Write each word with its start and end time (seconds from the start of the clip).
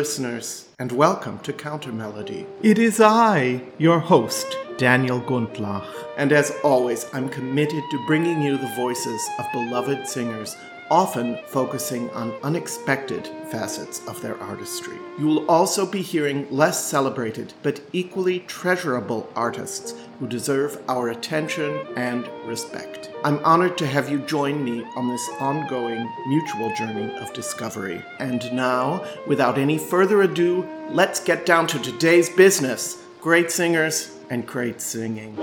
listeners, 0.00 0.66
and 0.78 0.92
welcome 0.92 1.38
to 1.40 1.52
Counter 1.52 1.92
Melody. 1.92 2.46
It 2.62 2.78
is 2.78 3.02
I, 3.02 3.62
your 3.76 3.98
host, 3.98 4.56
Daniel 4.78 5.20
Gundlach. 5.20 5.86
And 6.16 6.32
as 6.32 6.56
always, 6.64 7.04
I'm 7.12 7.28
committed 7.28 7.82
to 7.90 8.06
bringing 8.06 8.40
you 8.40 8.56
the 8.56 8.74
voices 8.76 9.20
of 9.38 9.52
beloved 9.52 10.08
singers, 10.08 10.56
often 10.90 11.38
focusing 11.48 12.08
on 12.12 12.32
unexpected 12.42 13.26
facets 13.52 14.00
of 14.08 14.22
their 14.22 14.40
artistry. 14.40 14.96
You 15.18 15.26
will 15.26 15.50
also 15.50 15.84
be 15.84 16.00
hearing 16.00 16.50
less 16.50 16.82
celebrated 16.82 17.52
but 17.62 17.82
equally 17.92 18.40
treasurable 18.40 19.30
artists 19.36 19.92
who 20.20 20.28
deserve 20.28 20.80
our 20.88 21.08
attention 21.08 21.84
and 21.96 22.28
respect. 22.44 23.10
I'm 23.24 23.42
honored 23.44 23.76
to 23.78 23.86
have 23.86 24.10
you 24.10 24.18
join 24.20 24.62
me 24.62 24.84
on 24.94 25.08
this 25.08 25.28
ongoing 25.40 26.08
mutual 26.28 26.72
journey 26.76 27.12
of 27.18 27.32
discovery. 27.32 28.04
And 28.18 28.52
now, 28.52 29.04
without 29.26 29.58
any 29.58 29.78
further 29.78 30.22
ado, 30.22 30.68
let's 30.90 31.24
get 31.24 31.46
down 31.46 31.66
to 31.68 31.78
today's 31.80 32.28
business 32.30 33.02
great 33.20 33.50
singers 33.50 34.16
and 34.30 34.46
great 34.46 34.80
singing. 34.80 35.36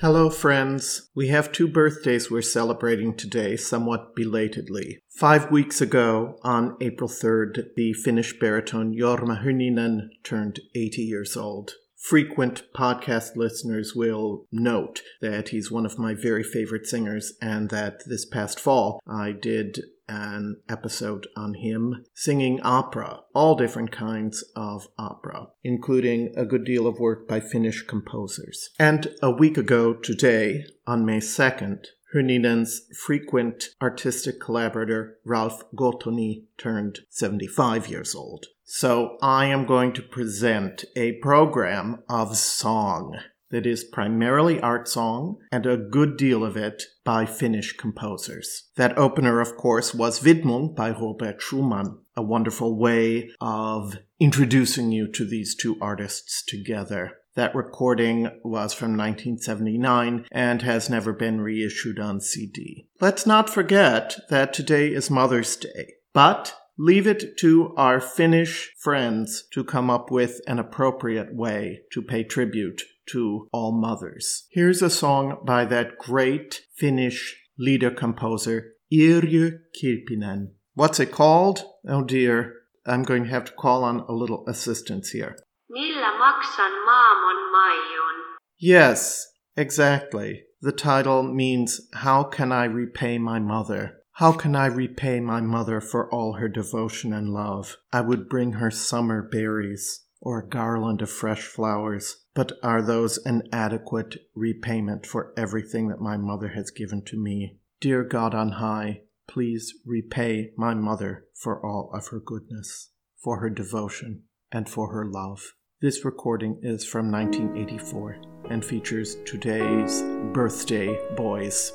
Hello, 0.00 0.30
friends. 0.30 1.10
We 1.14 1.28
have 1.28 1.52
two 1.52 1.68
birthdays 1.68 2.30
we're 2.30 2.40
celebrating 2.40 3.14
today, 3.14 3.54
somewhat 3.56 4.16
belatedly. 4.16 5.02
Five 5.10 5.50
weeks 5.50 5.82
ago, 5.82 6.38
on 6.42 6.78
April 6.80 7.06
3rd, 7.06 7.74
the 7.76 7.92
Finnish 7.92 8.38
baritone 8.38 8.94
Jorma 8.94 9.44
Hynninen 9.44 10.08
turned 10.24 10.60
80 10.74 11.02
years 11.02 11.36
old. 11.36 11.72
Frequent 12.00 12.62
podcast 12.74 13.36
listeners 13.36 13.94
will 13.94 14.46
note 14.50 15.02
that 15.20 15.50
he's 15.50 15.70
one 15.70 15.84
of 15.84 15.98
my 15.98 16.14
very 16.14 16.42
favorite 16.42 16.86
singers, 16.86 17.34
and 17.42 17.68
that 17.68 18.02
this 18.06 18.24
past 18.24 18.58
fall 18.58 19.02
I 19.06 19.32
did 19.32 19.80
an 20.08 20.56
episode 20.68 21.26
on 21.36 21.54
him 21.54 22.04
singing 22.14 22.58
opera, 22.62 23.20
all 23.34 23.54
different 23.54 23.92
kinds 23.92 24.42
of 24.56 24.88
opera, 24.98 25.48
including 25.62 26.32
a 26.36 26.46
good 26.46 26.64
deal 26.64 26.86
of 26.86 26.98
work 26.98 27.28
by 27.28 27.38
Finnish 27.38 27.82
composers. 27.82 28.70
And 28.78 29.14
a 29.22 29.30
week 29.30 29.58
ago 29.58 29.92
today, 29.92 30.64
on 30.86 31.04
May 31.04 31.18
2nd, 31.18 31.84
Hynninen's 32.14 32.82
frequent 32.96 33.70
artistic 33.80 34.40
collaborator 34.40 35.18
Ralph 35.24 35.62
Gothoni 35.74 36.44
turned 36.58 37.00
75 37.08 37.88
years 37.88 38.14
old. 38.14 38.46
So 38.64 39.16
I 39.22 39.46
am 39.46 39.66
going 39.66 39.92
to 39.94 40.02
present 40.02 40.84
a 40.96 41.12
program 41.12 42.02
of 42.08 42.36
song 42.36 43.18
that 43.50 43.66
is 43.66 43.84
primarily 43.84 44.60
art 44.60 44.88
song 44.88 45.38
and 45.50 45.66
a 45.66 45.76
good 45.76 46.16
deal 46.16 46.44
of 46.44 46.56
it 46.56 46.84
by 47.04 47.26
Finnish 47.26 47.76
composers. 47.76 48.70
That 48.76 48.96
opener, 48.96 49.40
of 49.40 49.56
course, 49.56 49.92
was 49.92 50.20
Widmung 50.20 50.74
by 50.74 50.90
Robert 50.90 51.40
Schumann, 51.42 51.98
a 52.16 52.22
wonderful 52.22 52.78
way 52.78 53.30
of 53.40 53.98
introducing 54.18 54.92
you 54.92 55.08
to 55.12 55.24
these 55.24 55.54
two 55.54 55.76
artists 55.80 56.44
together. 56.44 57.19
That 57.36 57.54
recording 57.54 58.28
was 58.42 58.74
from 58.74 58.96
1979 58.96 60.26
and 60.32 60.62
has 60.62 60.90
never 60.90 61.12
been 61.12 61.40
reissued 61.40 62.00
on 62.00 62.20
CD. 62.20 62.88
Let's 63.00 63.24
not 63.24 63.48
forget 63.48 64.18
that 64.30 64.52
today 64.52 64.88
is 64.88 65.10
Mother's 65.10 65.54
Day, 65.54 65.94
but 66.12 66.54
leave 66.76 67.06
it 67.06 67.38
to 67.38 67.72
our 67.76 68.00
Finnish 68.00 68.72
friends 68.80 69.44
to 69.52 69.62
come 69.62 69.90
up 69.90 70.10
with 70.10 70.40
an 70.48 70.58
appropriate 70.58 71.32
way 71.32 71.82
to 71.92 72.02
pay 72.02 72.24
tribute 72.24 72.82
to 73.10 73.48
all 73.52 73.72
mothers. 73.72 74.46
Here's 74.50 74.82
a 74.82 74.90
song 74.90 75.38
by 75.44 75.64
that 75.66 75.98
great 75.98 76.62
Finnish 76.74 77.36
lieder 77.56 77.90
composer, 77.92 78.72
Yrjö 78.92 79.58
Kilpinen. 79.80 80.52
What's 80.74 80.98
it 80.98 81.12
called? 81.12 81.64
Oh 81.86 82.02
dear, 82.02 82.54
I'm 82.86 83.02
going 83.04 83.24
to 83.24 83.30
have 83.30 83.44
to 83.44 83.52
call 83.52 83.84
on 83.84 84.00
a 84.00 84.12
little 84.12 84.44
assistance 84.48 85.10
here. 85.10 85.36
Millä 85.70 86.18
maksan 86.18 86.72
maamon 86.84 87.52
maijon? 87.52 88.38
Yes, 88.60 89.32
exactly. 89.56 90.46
The 90.62 90.72
title 90.72 91.22
means 91.22 91.88
How 91.92 92.24
Can 92.24 92.50
I 92.50 92.64
Repay 92.64 93.18
My 93.18 93.38
Mother? 93.38 94.02
How 94.12 94.32
can 94.32 94.56
I 94.56 94.66
repay 94.66 95.20
my 95.20 95.40
mother 95.40 95.80
for 95.80 96.12
all 96.12 96.32
her 96.32 96.48
devotion 96.48 97.12
and 97.12 97.32
love? 97.32 97.76
I 97.92 98.00
would 98.00 98.28
bring 98.28 98.54
her 98.54 98.70
summer 98.72 99.22
berries 99.22 100.06
or 100.20 100.40
a 100.40 100.48
garland 100.48 101.02
of 101.02 101.10
fresh 101.10 101.42
flowers, 101.42 102.16
but 102.34 102.52
are 102.64 102.82
those 102.82 103.18
an 103.24 103.42
adequate 103.52 104.16
repayment 104.34 105.06
for 105.06 105.32
everything 105.36 105.88
that 105.88 106.00
my 106.00 106.16
mother 106.16 106.48
has 106.48 106.72
given 106.72 107.04
to 107.06 107.16
me? 107.16 107.58
Dear 107.80 108.02
God 108.02 108.34
on 108.34 108.52
high, 108.52 109.02
please 109.28 109.72
repay 109.86 110.50
my 110.56 110.74
mother 110.74 111.26
for 111.32 111.64
all 111.64 111.92
of 111.94 112.08
her 112.08 112.18
goodness, 112.18 112.90
for 113.22 113.38
her 113.38 113.50
devotion, 113.50 114.24
and 114.50 114.68
for 114.68 114.92
her 114.92 115.06
love. 115.06 115.52
This 115.82 116.04
recording 116.04 116.58
is 116.62 116.84
from 116.84 117.10
1984 117.10 118.18
and 118.50 118.62
features 118.62 119.16
today's 119.24 120.02
birthday 120.34 120.94
boys. 121.16 121.72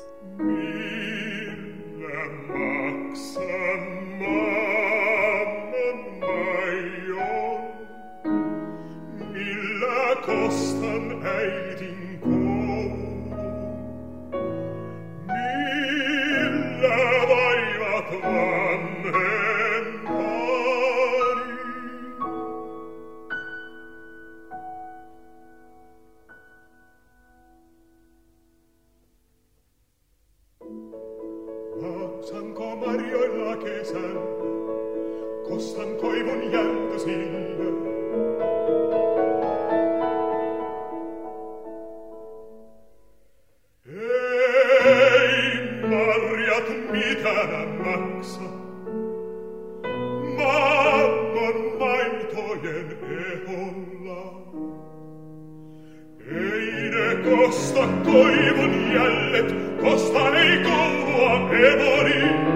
gioien 52.62 52.90
e 53.02 53.44
olla 53.46 54.22
Eine 56.28 57.22
costa 57.22 57.86
coivon 58.04 58.74
iallet, 58.92 59.54
costa 59.80 60.30
nei 60.30 60.62
coua 60.62 61.50
e 61.52 62.55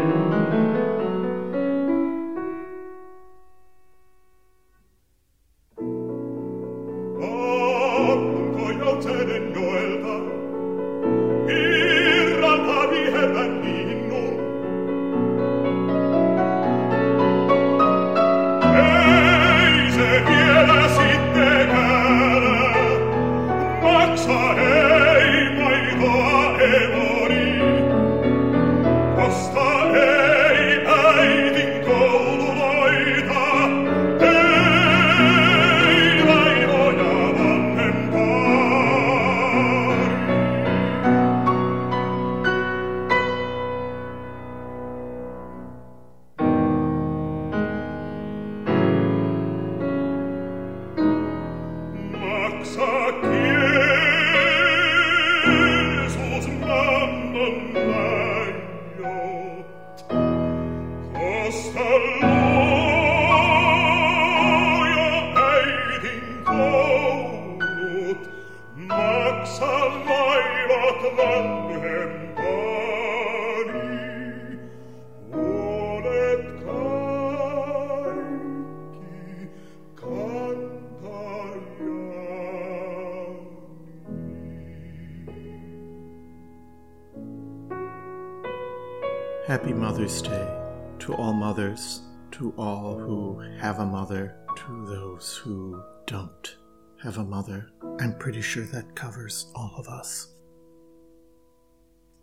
those 95.20 95.36
who 95.36 95.82
don't 96.06 96.56
have 97.02 97.18
a 97.18 97.24
mother. 97.24 97.70
I'm 98.00 98.16
pretty 98.18 98.40
sure 98.40 98.64
that 98.72 98.96
covers 98.96 99.52
all 99.54 99.74
of 99.76 99.86
us. 99.86 100.34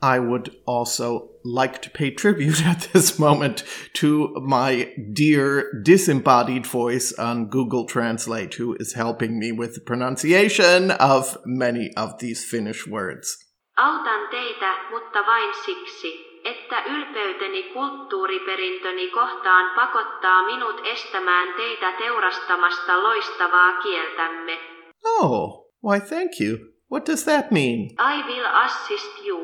I 0.02 0.20
would 0.20 0.56
also 0.66 1.30
like 1.44 1.82
to 1.84 1.90
pay 1.90 2.12
tribute 2.12 2.66
at 2.66 2.90
this 2.94 3.20
moment 3.20 3.64
to 3.94 4.34
my 4.42 4.92
dear 5.14 5.82
disembodied 5.84 6.66
voice 6.66 7.12
on 7.14 7.50
Google 7.50 7.86
Translate, 7.86 8.56
who 8.56 8.76
is 8.80 8.94
helping 8.94 9.40
me 9.40 9.52
with 9.52 9.76
the 9.76 9.82
pronunciation 9.82 10.92
of 10.92 11.38
many 11.46 11.92
of 11.96 12.18
these 12.20 12.44
Finnish 12.44 12.88
words. 12.88 13.38
Autan 13.78 14.30
teitä, 14.32 14.90
mutta 14.90 15.24
vain 15.26 15.54
siksi, 15.66 16.27
että 16.48 16.82
ylpeyteni 16.82 17.64
kulttuuriperintöni 17.64 19.12
kohtaan 19.12 19.76
pakottaa 19.76 20.46
minut 20.46 20.82
estämään 20.84 21.54
teitä 21.54 21.92
teurastamasta 21.92 23.04
loistavaa 23.04 23.82
kieltämme. 23.82 24.60
Oh, 25.06 25.72
why 25.84 26.00
thank 26.00 26.32
you. 26.42 26.58
What 26.92 27.06
does 27.08 27.26
that 27.26 27.52
mean? 27.52 27.80
I 28.00 28.24
will 28.28 28.48
assist 28.66 29.26
you, 29.26 29.38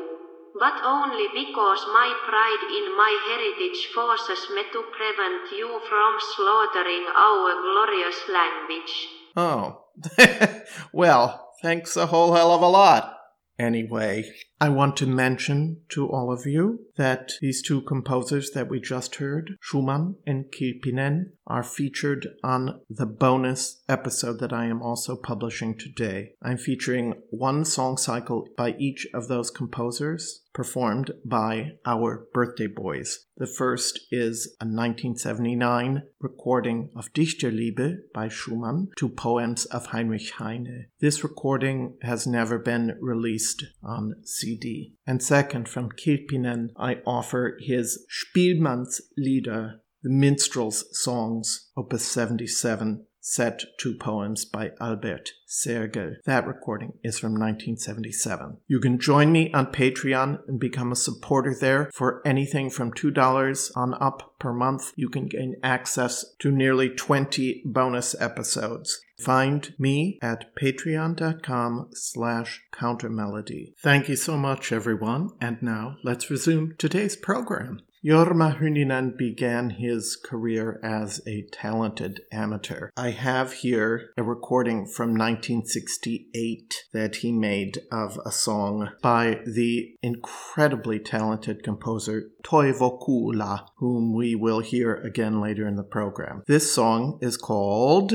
but 0.52 0.76
only 0.84 1.28
because 1.28 1.82
my 1.92 2.08
pride 2.28 2.64
in 2.78 2.86
my 3.02 3.12
heritage 3.28 3.92
forces 3.94 4.50
me 4.54 4.64
to 4.72 4.82
prevent 4.82 5.52
you 5.52 5.68
from 5.88 6.20
slaughtering 6.34 7.04
our 7.16 7.52
glorious 7.62 8.28
language. 8.28 8.94
Oh. 9.36 9.84
well, 10.92 11.52
thanks 11.62 11.96
a 11.96 12.06
whole 12.06 12.34
hell 12.34 12.52
of 12.52 12.62
a 12.62 12.68
lot. 12.68 13.14
Anyway, 13.58 14.24
I 14.64 14.70
want 14.70 14.96
to 14.96 15.06
mention 15.06 15.82
to 15.90 16.08
all 16.08 16.32
of 16.32 16.46
you 16.46 16.86
that 16.96 17.32
these 17.42 17.60
two 17.60 17.82
composers 17.82 18.52
that 18.52 18.70
we 18.70 18.80
just 18.80 19.16
heard, 19.16 19.58
Schumann 19.60 20.16
and 20.26 20.50
Kilpinen, 20.50 21.32
are 21.46 21.62
featured 21.62 22.28
on 22.42 22.80
the 22.88 23.04
bonus 23.04 23.82
episode 23.88 24.40
that 24.40 24.54
I 24.54 24.64
am 24.64 24.80
also 24.80 25.16
publishing 25.16 25.76
today. 25.76 26.32
I'm 26.42 26.56
featuring 26.56 27.14
one 27.28 27.66
song 27.66 27.98
cycle 27.98 28.48
by 28.56 28.74
each 28.78 29.06
of 29.12 29.28
those 29.28 29.50
composers, 29.50 30.40
performed 30.54 31.10
by 31.24 31.72
our 31.84 32.26
birthday 32.32 32.68
boys. 32.68 33.26
The 33.36 33.46
first 33.46 34.00
is 34.12 34.56
a 34.60 34.64
1979 34.64 36.04
recording 36.20 36.90
of 36.96 37.12
Dichterliebe 37.12 37.96
by 38.14 38.28
Schumann 38.28 38.88
to 38.96 39.08
poems 39.08 39.64
of 39.66 39.86
Heinrich 39.86 40.30
Heine. 40.38 40.86
This 41.00 41.24
recording 41.24 41.98
has 42.02 42.26
never 42.26 42.58
been 42.58 42.96
released 43.00 43.64
on 43.82 44.14
CD. 44.24 44.53
And 45.06 45.22
second, 45.22 45.68
from 45.68 45.90
Kilpinen, 45.90 46.70
I 46.76 46.98
offer 47.06 47.58
his 47.60 48.04
Spielmannslieder, 48.10 49.78
the 50.02 50.10
minstrel's 50.10 50.84
songs, 50.92 51.70
opus 51.76 52.06
77, 52.06 53.06
set 53.24 53.62
to 53.78 53.94
poems 53.94 54.44
by 54.44 54.70
Albert 54.78 55.30
Sergel. 55.48 56.16
That 56.26 56.46
recording 56.46 56.92
is 57.02 57.18
from 57.18 57.32
1977. 57.32 58.58
You 58.66 58.80
can 58.80 58.98
join 59.00 59.32
me 59.32 59.50
on 59.54 59.72
Patreon 59.72 60.40
and 60.46 60.60
become 60.60 60.92
a 60.92 60.96
supporter 60.96 61.54
there 61.58 61.90
for 61.94 62.20
anything 62.26 62.68
from 62.68 62.92
$2 62.92 63.70
on 63.74 63.94
up 63.94 64.34
per 64.38 64.52
month. 64.52 64.92
You 64.94 65.08
can 65.08 65.26
gain 65.26 65.56
access 65.62 66.24
to 66.40 66.50
nearly 66.50 66.90
20 66.90 67.62
bonus 67.64 68.14
episodes. 68.20 69.00
Find 69.18 69.74
me 69.78 70.18
at 70.20 70.54
patreon.com 70.56 71.90
slash 71.92 72.62
countermelody. 72.72 73.74
Thank 73.78 74.08
you 74.08 74.16
so 74.16 74.36
much, 74.36 74.72
everyone. 74.72 75.30
And 75.40 75.62
now 75.62 75.96
let's 76.02 76.30
resume 76.30 76.74
today's 76.78 77.16
program. 77.16 77.80
Jorma 78.04 78.60
Hynninen 78.60 79.16
began 79.16 79.70
his 79.70 80.14
career 80.14 80.78
as 80.82 81.22
a 81.26 81.46
talented 81.50 82.20
amateur. 82.30 82.90
I 82.98 83.12
have 83.12 83.54
here 83.54 84.10
a 84.18 84.22
recording 84.22 84.84
from 84.84 85.16
1968 85.16 86.84
that 86.92 87.16
he 87.16 87.32
made 87.32 87.78
of 87.90 88.18
a 88.26 88.30
song 88.30 88.90
by 89.00 89.40
the 89.46 89.96
incredibly 90.02 90.98
talented 90.98 91.62
composer 91.62 92.24
Toivo 92.42 93.00
Kuula, 93.00 93.68
whom 93.78 94.14
we 94.14 94.34
will 94.34 94.60
hear 94.60 94.96
again 94.96 95.40
later 95.40 95.66
in 95.66 95.76
the 95.76 95.82
program. 95.82 96.42
This 96.46 96.74
song 96.74 97.18
is 97.22 97.38
called 97.38 98.12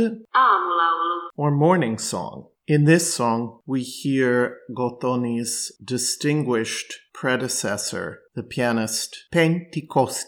or 1.36 1.50
morning 1.50 1.98
song. 1.98 2.50
In 2.68 2.84
this 2.84 3.12
song, 3.12 3.62
we 3.66 3.82
hear 3.82 4.58
Gothoni's 4.78 5.72
distinguished 5.84 6.94
predecessor, 7.20 8.22
the 8.34 8.44
pianist 8.44 9.26
Pentti 9.30 9.86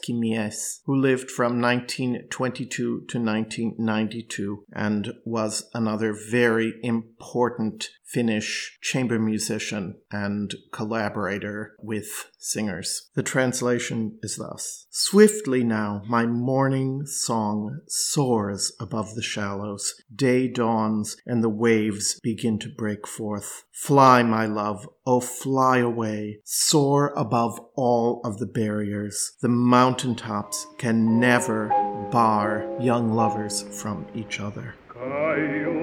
Mies, 0.10 0.82
who 0.86 0.94
lived 0.94 1.32
from 1.32 1.62
1922 1.62 3.06
to 3.08 3.18
1992 3.18 4.66
and 4.74 5.14
was 5.24 5.70
another 5.74 6.14
very 6.14 6.74
important 6.84 7.88
Finnish 8.04 8.78
chamber 8.82 9.18
musician 9.18 9.96
and 10.12 10.54
collaborator 10.74 11.76
with 11.80 12.30
singers. 12.38 13.10
The 13.16 13.24
translation 13.24 14.20
is 14.22 14.36
thus 14.36 14.86
Swiftly 14.90 15.64
now, 15.64 16.02
my 16.10 16.26
morning 16.26 17.06
song 17.06 17.80
soars 17.88 18.74
above 18.82 19.16
the 19.16 19.22
shallows. 19.22 19.94
Day 20.14 20.50
dawns, 20.50 21.16
and 21.26 21.42
the 21.42 21.48
waves 21.48 22.20
begin 22.22 22.60
to 22.60 22.70
break 22.70 23.08
forth. 23.08 23.64
Fly, 23.82 24.22
my 24.22 24.46
love, 24.46 24.88
oh, 25.08 25.20
fly 25.20 25.80
away. 25.80 26.38
soar 26.44 27.12
above 27.18 27.60
all 27.76 28.22
of 28.24 28.38
the 28.38 28.46
barriers. 28.46 29.32
The 29.42 29.50
mountaintops 29.50 30.68
can 30.78 31.20
never 31.20 31.70
bar 32.12 32.64
young 32.80 33.12
lovers 33.14 33.64
from 33.82 34.06
each 34.14 34.40
other. 34.40 34.76
Caio, 34.88 35.81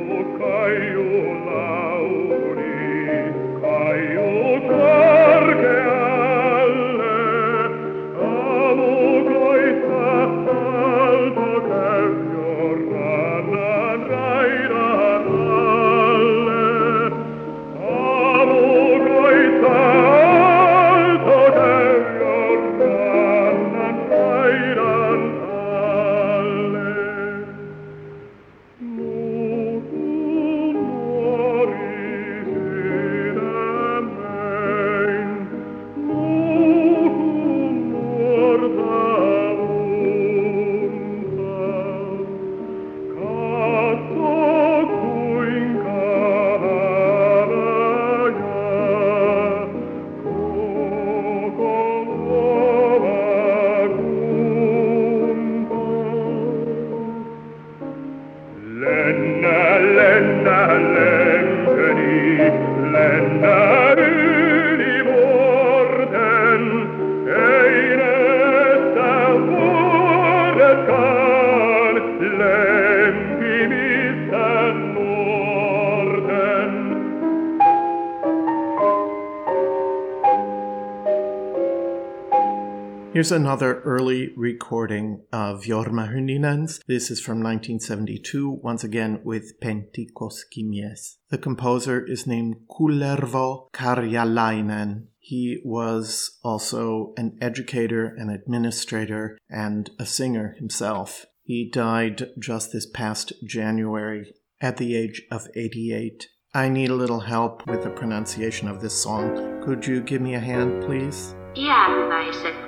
Here's 83.19 83.33
another 83.33 83.81
early 83.81 84.33
recording 84.37 85.25
of 85.33 85.63
Jorma 85.63 86.09
Hynninen's. 86.09 86.81
This 86.87 87.11
is 87.11 87.21
from 87.21 87.43
1972, 87.43 88.61
once 88.63 88.85
again 88.85 89.23
with 89.25 89.59
Pentti 89.61 90.07
Koskimies. 90.17 91.17
The 91.29 91.39
composer 91.39 92.01
is 92.01 92.29
named 92.29 92.59
Kullervo 92.71 93.73
Karjalainen. 93.73 95.07
He 95.19 95.61
was 95.65 96.39
also 96.45 97.13
an 97.17 97.37
educator, 97.41 98.07
an 98.07 98.31
administrator, 98.31 99.37
and 99.51 99.91
a 99.99 100.07
singer 100.07 100.55
himself. 100.57 101.27
He 101.43 101.69
died 101.69 102.29
just 102.39 102.71
this 102.71 102.87
past 102.87 103.33
January 103.45 104.33
at 104.61 104.77
the 104.77 104.95
age 104.95 105.23
of 105.33 105.49
88. 105.57 106.29
I 106.55 106.69
need 106.69 106.91
a 106.91 106.95
little 106.95 107.19
help 107.19 107.67
with 107.67 107.83
the 107.83 107.91
pronunciation 107.91 108.69
of 108.69 108.81
this 108.81 108.95
song. 108.95 109.61
Could 109.65 109.85
you 109.85 110.03
give 110.03 110.23
me 110.23 110.37
a 110.37 110.39
hand, 110.39 110.85
please? 110.85 111.35
Jäähyväiset. 111.57 112.68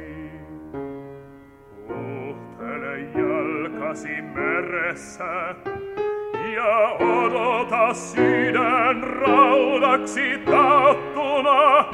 jalkasi 3.91 4.21
meressä 4.21 5.55
ja 6.55 6.89
odota 6.99 7.93
sydän 7.93 9.03
raudaksi 9.03 10.41
taattuna. 10.45 11.85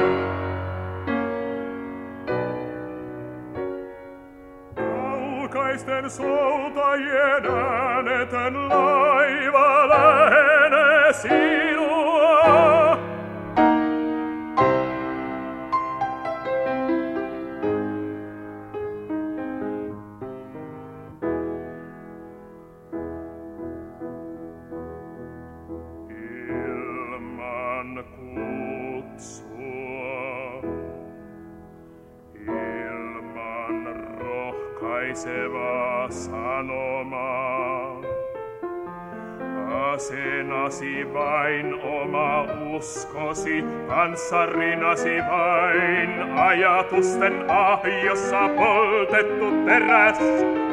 Kaukaisten 4.75 6.09
soutajien 6.09 7.45
äänetön 7.45 8.69
laiva 8.69 9.89
lähenee 9.89 11.13
sinua. 11.13 12.76
Rohkaisevaa 35.25 36.11
sanomaa. 36.11 38.01
Asenasi 39.93 41.13
vain 41.13 41.73
oma 41.83 42.43
uskosi, 42.75 43.63
panssarinasi 43.87 45.17
vain 45.31 46.31
ajatusten 46.39 47.51
ahjossa 47.51 48.49
poltettu 48.49 49.45
teräs. 49.65 50.66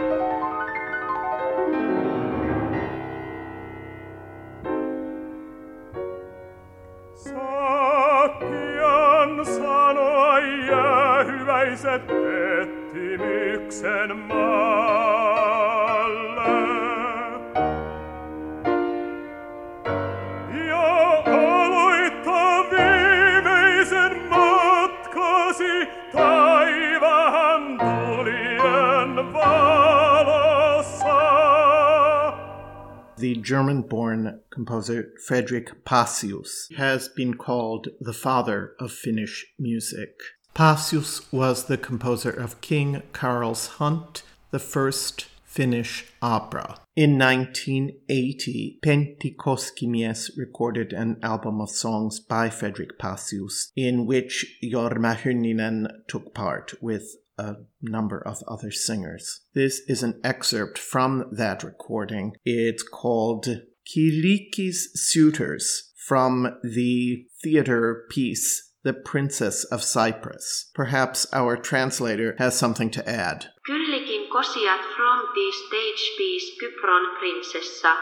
German 33.44 33.82
born 33.82 34.40
composer 34.50 35.12
Frederick 35.26 35.84
Pacius 35.84 36.68
has 36.76 37.08
been 37.08 37.34
called 37.34 37.88
the 38.00 38.14
father 38.14 38.72
of 38.80 38.90
Finnish 38.90 39.44
music. 39.58 40.18
Pacius 40.54 41.30
was 41.30 41.66
the 41.66 41.76
composer 41.76 42.30
of 42.30 42.60
King 42.62 43.02
Karl's 43.12 43.66
Hunt, 43.78 44.22
the 44.50 44.58
first 44.58 45.26
Finnish 45.44 46.06
opera. 46.22 46.80
In 46.96 47.18
1980, 47.18 48.78
Pentti 48.84 49.36
Koskimies 49.36 50.30
recorded 50.36 50.92
an 50.92 51.18
album 51.22 51.60
of 51.60 51.70
songs 51.70 52.20
by 52.20 52.48
Frederick 52.50 52.98
Pacius, 52.98 53.70
in 53.76 54.06
which 54.06 54.58
Jorma 54.64 55.16
Hynninen 55.16 55.88
took 56.08 56.34
part 56.34 56.74
with 56.80 57.16
a 57.38 57.54
number 57.82 58.18
of 58.18 58.42
other 58.48 58.70
singers. 58.70 59.40
This 59.54 59.80
is 59.88 60.02
an 60.02 60.20
excerpt 60.22 60.78
from 60.78 61.26
that 61.32 61.62
recording. 61.62 62.32
It's 62.44 62.82
called 62.82 63.46
Kyllikki's 63.86 64.90
Suitors 64.94 65.92
from 66.06 66.58
the 66.62 67.26
theater 67.42 68.04
piece 68.10 68.72
The 68.82 68.92
Princess 68.92 69.64
of 69.64 69.82
Cyprus. 69.82 70.70
Perhaps 70.74 71.26
our 71.32 71.56
translator 71.56 72.34
has 72.38 72.56
something 72.56 72.90
to 72.90 73.08
add. 73.08 73.46
Kyllikin 73.68 74.28
kosiat 74.28 74.82
from 74.96 75.16
the 75.34 75.52
stage 75.66 76.10
piece 76.18 76.50
Kypron 76.60 77.04
Prinsessa 77.18 77.94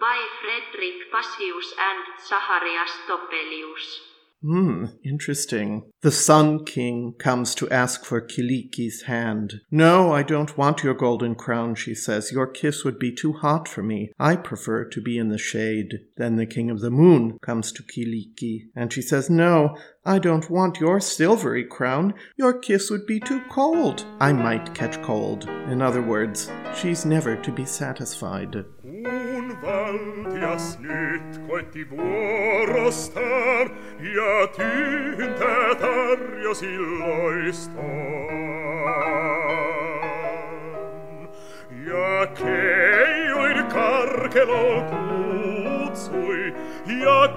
by 0.00 0.18
Frederick 0.40 1.10
Pacius 1.12 1.72
and 1.78 2.04
Zacharias 2.28 2.92
Topelius. 3.08 4.15
Hmm, 4.42 4.86
interesting. 5.04 5.90
The 6.02 6.12
Sun 6.12 6.66
King 6.66 7.14
comes 7.18 7.54
to 7.56 7.68
ask 7.70 8.04
for 8.04 8.20
Kyllikki's 8.20 9.02
hand. 9.02 9.54
No, 9.70 10.12
I 10.12 10.22
don't 10.22 10.56
want 10.58 10.84
your 10.84 10.94
golden 10.94 11.34
crown, 11.34 11.74
she 11.74 11.94
says. 11.94 12.32
Your 12.32 12.46
kiss 12.46 12.84
would 12.84 12.98
be 12.98 13.12
too 13.12 13.32
hot 13.32 13.66
for 13.66 13.82
me. 13.82 14.12
I 14.18 14.36
prefer 14.36 14.84
to 14.84 15.00
be 15.00 15.18
in 15.18 15.30
the 15.30 15.38
shade. 15.38 16.00
Then 16.16 16.36
the 16.36 16.46
King 16.46 16.70
of 16.70 16.80
the 16.80 16.90
Moon 16.90 17.38
comes 17.42 17.72
to 17.72 17.82
Kyllikki, 17.82 18.68
and 18.76 18.92
she 18.92 19.02
says, 19.02 19.30
No, 19.30 19.76
I 20.08 20.20
don't 20.20 20.48
want 20.48 20.78
your 20.78 21.00
silvery 21.00 21.64
crown. 21.64 22.14
Your 22.36 22.60
kiss 22.60 22.90
would 22.90 23.06
be 23.06 23.18
too 23.18 23.40
cold. 23.50 24.06
I 24.20 24.32
might 24.32 24.72
catch 24.72 25.02
cold. 25.02 25.48
In 25.68 25.82
other 25.82 26.00
words, 26.00 26.48
she's 26.76 27.04
never 27.04 27.34
to 27.34 27.50
be 27.50 27.64
satisfied. 27.64 28.64
ja 41.86 42.26
karkelon 43.68 44.82
kutsui, 44.90 46.54
ja 46.86 47.28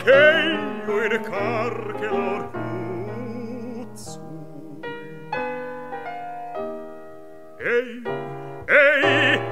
keijuin 0.90 1.24
karkelon 1.24 2.50
kutsui. 3.76 4.24
Ei, 7.60 8.02
ei, 8.68 9.50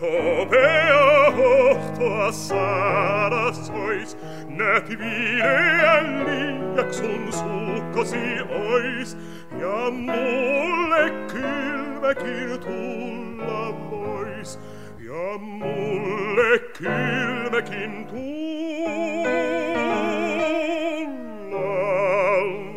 hopea 0.00 1.30
hohtoa 1.36 2.32
saada 2.32 3.52
sois, 3.52 4.16
näet 4.48 4.88
viileälliäks 4.88 6.98
sun 6.98 7.32
suukkosi 7.32 8.40
ois, 8.48 9.16
ja 9.60 9.90
mulle 9.90 11.10
kylmäkin 11.32 12.60
tulla 12.60 13.74
vois, 13.90 14.60
ja 15.08 15.38
mulle 15.38 16.58
kylmäkin 16.58 18.06
tulla 18.06 18.88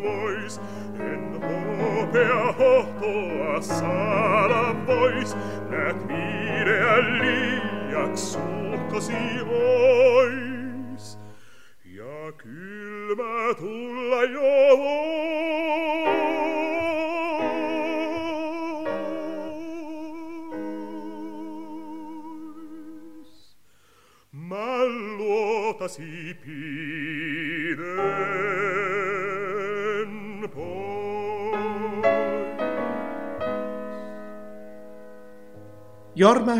vois. 0.02 0.60
En 1.00 1.42
hopea 1.42 2.52
hohtoa 2.58 3.60
saada 3.60 4.74
vois, 4.86 5.36
näet 5.70 6.08
viileälliäks 6.08 7.22
liiaks 7.92 8.32
suhkasi 8.32 9.40
ois. 9.50 11.18
Ja 11.84 12.32
kylmä 12.32 13.54
tulla 13.58 14.24
jo 14.24 14.76
vois. 14.78 16.32
Luotasi 25.18 26.36
pidän 26.44 27.82
pois. 30.54 30.92
Jorma 36.14 36.56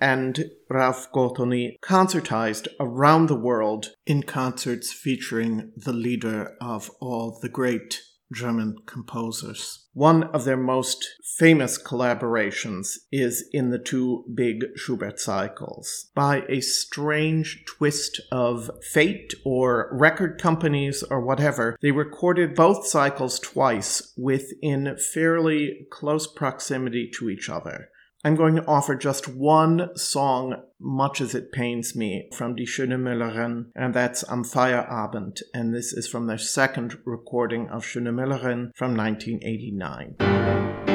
and 0.00 0.36
Ralph 0.70 1.10
Gothoni 1.12 1.76
concertized 1.80 2.68
around 2.78 3.28
the 3.28 3.34
world 3.34 3.86
in 4.06 4.22
concerts 4.22 4.92
featuring 4.92 5.72
the 5.76 5.92
lieder 5.92 6.56
of 6.60 6.88
all 7.00 7.38
the 7.42 7.48
great 7.48 8.11
German 8.32 8.76
composers. 8.86 9.86
One 9.94 10.24
of 10.24 10.44
their 10.44 10.56
most 10.56 11.06
famous 11.38 11.80
collaborations 11.80 12.96
is 13.10 13.48
in 13.52 13.70
the 13.70 13.78
two 13.78 14.24
big 14.34 14.64
Schubert 14.76 15.20
cycles. 15.20 16.10
By 16.14 16.44
a 16.48 16.60
strange 16.60 17.64
twist 17.66 18.20
of 18.30 18.70
fate 18.82 19.34
or 19.44 19.90
record 19.92 20.40
companies 20.40 21.02
or 21.02 21.20
whatever, 21.20 21.76
they 21.82 21.90
recorded 21.90 22.54
both 22.54 22.86
cycles 22.86 23.38
twice 23.38 24.12
within 24.16 24.96
fairly 25.12 25.86
close 25.90 26.26
proximity 26.26 27.10
to 27.18 27.28
each 27.28 27.50
other. 27.50 27.90
I'm 28.24 28.36
going 28.36 28.54
to 28.54 28.64
offer 28.66 28.94
just 28.94 29.26
one 29.26 29.96
song, 29.96 30.62
much 30.78 31.20
as 31.20 31.34
it 31.34 31.50
pains 31.50 31.96
me, 31.96 32.28
from 32.32 32.54
Die 32.54 32.62
Schöne 32.62 32.96
Müllerin, 32.96 33.72
and 33.74 33.92
that's 33.92 34.22
Am 34.30 34.44
Feierabend, 34.44 35.42
and 35.52 35.74
this 35.74 35.92
is 35.92 36.06
from 36.06 36.28
their 36.28 36.38
second 36.38 36.98
recording 37.04 37.68
of 37.68 37.82
Schöne 37.84 38.14
Müllerin 38.14 38.70
from 38.76 38.96
1989. 38.96 40.91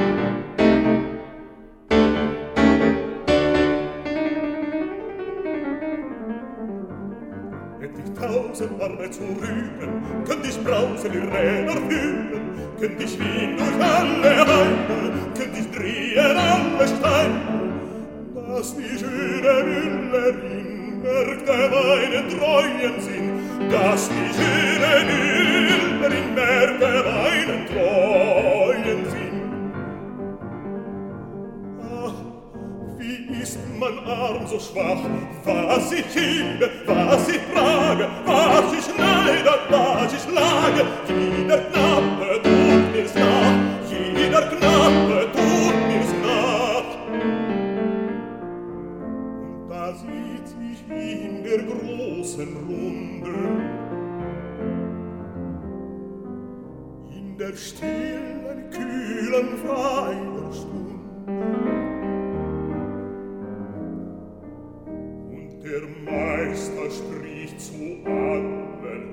Brause 8.57 8.69
Arme 8.81 9.11
zu 9.11 9.21
rühren, 9.21 10.25
könnt 10.25 10.47
ich 10.47 10.63
Brause 10.63 11.09
die 11.09 11.19
Räder 11.19 11.73
führen, 11.87 12.41
könnt 12.79 12.99
ich 13.03 13.19
Wien 13.19 13.55
durch 13.55 13.87
alle 13.87 14.47
Heime, 14.47 15.29
könnt 15.37 15.57
ich 15.59 15.71
drehen 15.71 16.35
alle 16.35 16.87
Steine, 16.87 17.39
dass 18.33 18.75
die 18.75 18.97
schöne 18.97 19.63
Müllerin 19.63 21.01
merkte 21.03 21.53
meinen 21.69 22.29
treuen 22.29 22.99
Sinn, 22.99 23.69
dass 23.69 24.09
die 24.09 24.33
schöne 24.33 25.05
Müllerin 25.05 26.33
merkte 26.33 27.03
meinen 27.05 27.65
treuen 27.67 28.56
ist 33.57 33.79
mein 33.79 33.99
Arm 34.05 34.45
so 34.47 34.59
schwach, 34.59 34.99
was 35.43 35.91
ich 35.91 36.05
hebe, 36.15 36.69
was 36.85 37.27
ich 37.29 37.41
trage, 37.53 38.07
was 38.25 38.73
ich 38.73 38.85
schneide, 38.85 39.53
was 39.69 40.13
ich 40.13 40.21
schlage, 40.21 40.85
jeder 41.07 41.57
Knappe 41.57 42.41
tut 42.43 42.91
mir's 42.93 43.13
nach, 43.15 43.55
jeder 43.89 44.41
Knappe 44.41 45.27
tut 45.33 45.77
mir's 45.87 46.13
nach. 46.23 46.89
Und 49.41 49.69
da 49.69 49.93
sieht 49.93 50.47
sich 50.47 50.79
in 50.89 51.43
der 51.43 51.59
großen 51.63 52.57
Runde, 52.67 53.35
in 57.11 57.37
der 57.37 57.55
stillen, 57.55 58.69
kühlen 58.71 59.57
Und 61.27 61.96
der 65.77 65.87
Meister 66.11 66.89
spricht 66.89 67.61
zu 67.61 67.97
allen, 68.05 69.03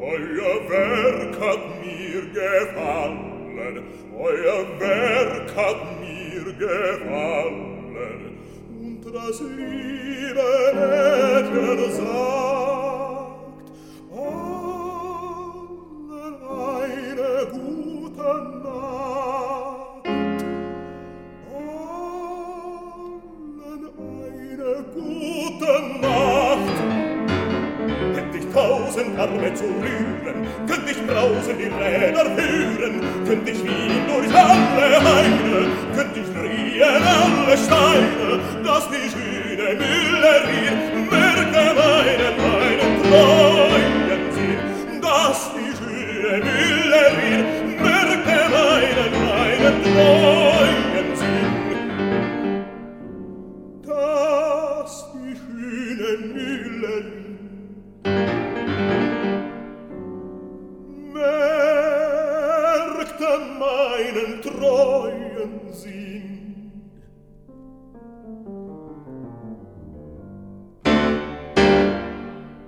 euer 0.00 0.70
Werk 0.70 1.40
hat 1.40 1.62
mir 1.84 2.22
gefallen, 2.32 3.84
euer 4.16 4.80
Werk 4.80 5.56
hat 5.56 6.00
mir 6.00 6.44
gefallen, 6.54 7.64
und 8.80 9.02
das 9.14 9.40
liebe 9.40 10.48
Retter 10.74 11.90
sagt, 11.90 13.66
allen 14.16 14.74
eine 16.50 17.32
gute 17.52 18.32
Nacht. 18.62 19.53
Gute 24.94 25.72
Nacht! 26.00 26.78
Hätt 28.14 28.32
ich 28.32 28.46
tausend 28.52 29.18
Arme 29.18 29.52
zu 29.52 29.64
rühren, 29.64 30.46
könnt 30.68 30.88
ich 30.88 31.04
brausen 31.04 31.58
die 31.58 31.64
Räder 31.64 32.26
führen, 32.36 33.00
könnt 33.26 33.48
ich 33.48 33.64
Wien 33.64 34.06
durch 34.06 34.32
alle 34.32 35.02
Heine, 35.02 35.66
könnt 35.96 36.16
ich 36.16 36.32
drehen 36.32 37.02
alle 37.02 37.58
Steine, 37.58 38.40
dass 38.62 38.88
die 38.88 39.10
schöne 39.10 39.74
Müllerin 39.74 41.08
merke 41.10 41.74
meinen, 41.74 42.36
meinen 42.38 43.02
treuen 43.02 44.32
Sinn, 44.32 45.00
dass 45.02 45.50
die 45.54 45.72
schöne 45.76 46.38
Müllerin 46.38 47.44
merke 47.82 48.38
meinen, 48.48 49.12
meinen 49.26 49.82
treuen 49.82 50.53
meinen 63.64 64.42
treuen 64.42 65.72
Sinn. 65.72 66.30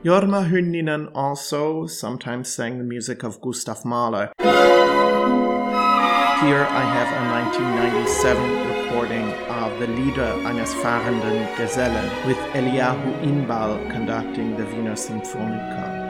Jorma 0.02 0.44
Hynninen 0.44 1.08
also 1.14 1.86
sometimes 1.86 2.54
sang 2.54 2.78
the 2.78 2.84
music 2.84 3.24
of 3.24 3.40
Gustav 3.40 3.84
Mahler. 3.84 4.30
Here 6.42 6.66
I 6.70 6.84
have 6.96 7.10
a 7.10 7.24
1997 7.50 8.68
recording 8.68 9.26
of 9.48 9.72
the 9.80 9.88
Lieder 9.88 10.32
eines 10.46 10.72
fahrenden 10.74 11.48
Gesellen 11.56 12.08
with 12.24 12.38
Eliahu 12.54 13.10
Inbal 13.22 13.90
conducting 13.90 14.56
the 14.56 14.64
Wiener 14.66 14.96
Symphoniker. 14.96 16.05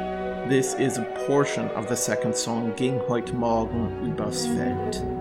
This 0.49 0.75
is 0.75 0.97
a 0.97 1.03
portion 1.27 1.67
of 1.71 1.89
the 1.89 1.97
second 1.97 2.37
song 2.37 2.73
Ging 2.77 3.01
heut 3.01 3.33
Morgen 3.33 3.91
übers 4.05 4.47
Feld. 4.47 5.16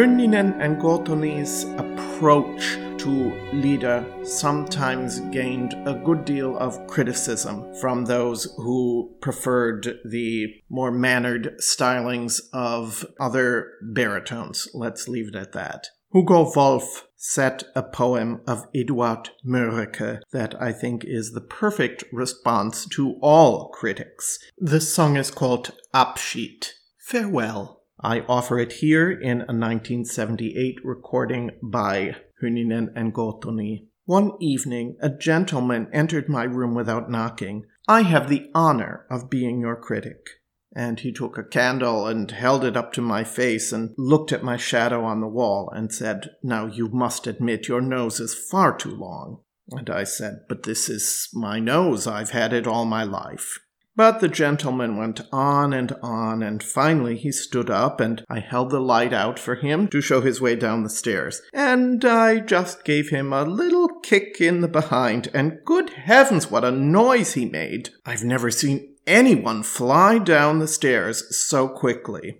Hynninen 0.00 0.58
and 0.58 0.80
Gothoni's 0.80 1.64
approach 1.78 2.78
to 3.02 3.34
Lieder 3.52 4.02
sometimes 4.24 5.20
gained 5.30 5.74
a 5.86 5.92
good 5.92 6.24
deal 6.24 6.56
of 6.56 6.86
criticism 6.86 7.74
from 7.74 8.06
those 8.06 8.44
who 8.56 9.14
preferred 9.20 10.00
the 10.06 10.54
more 10.70 10.90
mannered 10.90 11.54
stylings 11.60 12.40
of 12.54 13.04
other 13.20 13.72
baritones. 13.82 14.68
Let's 14.72 15.06
leave 15.06 15.28
it 15.28 15.34
at 15.34 15.52
that. 15.52 15.88
Hugo 16.14 16.50
Wolf 16.56 17.06
set 17.16 17.64
a 17.74 17.82
poem 17.82 18.40
of 18.46 18.68
Eduard 18.74 19.28
Mörike 19.46 20.22
that 20.32 20.54
I 20.58 20.72
think 20.72 21.04
is 21.04 21.32
the 21.32 21.42
perfect 21.42 22.04
response 22.10 22.86
to 22.92 23.16
all 23.20 23.68
critics. 23.68 24.38
The 24.56 24.80
song 24.80 25.18
is 25.18 25.30
called 25.30 25.72
Abschied. 25.92 26.68
Farewell. 26.98 27.79
I 28.02 28.20
offer 28.20 28.58
it 28.58 28.74
here 28.74 29.10
in 29.10 29.42
a 29.42 29.52
1978 29.52 30.78
recording 30.82 31.50
by 31.62 32.16
Hynninen 32.42 32.88
and 32.96 33.12
Gothoni. 33.12 33.88
One 34.06 34.32
evening, 34.40 34.96
a 35.02 35.10
gentleman 35.10 35.86
entered 35.92 36.26
my 36.26 36.44
room 36.44 36.74
without 36.74 37.10
knocking. 37.10 37.66
I 37.86 38.02
have 38.02 38.30
the 38.30 38.50
honor 38.54 39.04
of 39.10 39.28
being 39.28 39.60
your 39.60 39.76
critic. 39.76 40.40
And 40.74 41.00
he 41.00 41.12
took 41.12 41.36
a 41.36 41.44
candle 41.44 42.06
and 42.06 42.30
held 42.30 42.64
it 42.64 42.76
up 42.76 42.94
to 42.94 43.02
my 43.02 43.22
face 43.22 43.70
and 43.70 43.94
looked 43.98 44.32
at 44.32 44.42
my 44.42 44.56
shadow 44.56 45.04
on 45.04 45.20
the 45.20 45.28
wall 45.28 45.70
and 45.74 45.92
said, 45.92 46.30
Now 46.42 46.66
you 46.66 46.88
must 46.88 47.26
admit 47.26 47.68
your 47.68 47.82
nose 47.82 48.18
is 48.18 48.34
far 48.34 48.74
too 48.76 48.96
long. 48.96 49.42
And 49.72 49.90
I 49.90 50.04
said, 50.04 50.40
But 50.48 50.62
this 50.62 50.88
is 50.88 51.28
my 51.34 51.58
nose. 51.58 52.06
I've 52.06 52.30
had 52.30 52.54
it 52.54 52.66
all 52.66 52.86
my 52.86 53.04
life. 53.04 53.58
But 53.96 54.20
the 54.20 54.28
gentleman 54.28 54.96
went 54.96 55.20
on 55.32 55.72
and 55.72 55.92
on, 56.02 56.42
and 56.42 56.62
finally 56.62 57.16
he 57.16 57.32
stood 57.32 57.68
up, 57.68 58.00
and 58.00 58.24
I 58.28 58.40
held 58.40 58.70
the 58.70 58.80
light 58.80 59.12
out 59.12 59.38
for 59.38 59.56
him 59.56 59.88
to 59.88 60.00
show 60.00 60.20
his 60.20 60.40
way 60.40 60.56
down 60.56 60.82
the 60.82 60.90
stairs. 60.90 61.42
And 61.52 62.04
I 62.04 62.40
just 62.40 62.84
gave 62.84 63.10
him 63.10 63.32
a 63.32 63.44
little 63.44 63.88
kick 64.02 64.40
in 64.40 64.60
the 64.60 64.68
behind, 64.68 65.28
and 65.34 65.58
good 65.64 65.90
heavens, 65.90 66.50
what 66.50 66.64
a 66.64 66.70
noise 66.70 67.34
he 67.34 67.46
made! 67.46 67.90
I've 68.06 68.24
never 68.24 68.50
seen 68.50 68.94
anyone 69.06 69.62
fly 69.62 70.18
down 70.18 70.60
the 70.60 70.68
stairs 70.68 71.36
so 71.36 71.68
quickly. 71.68 72.38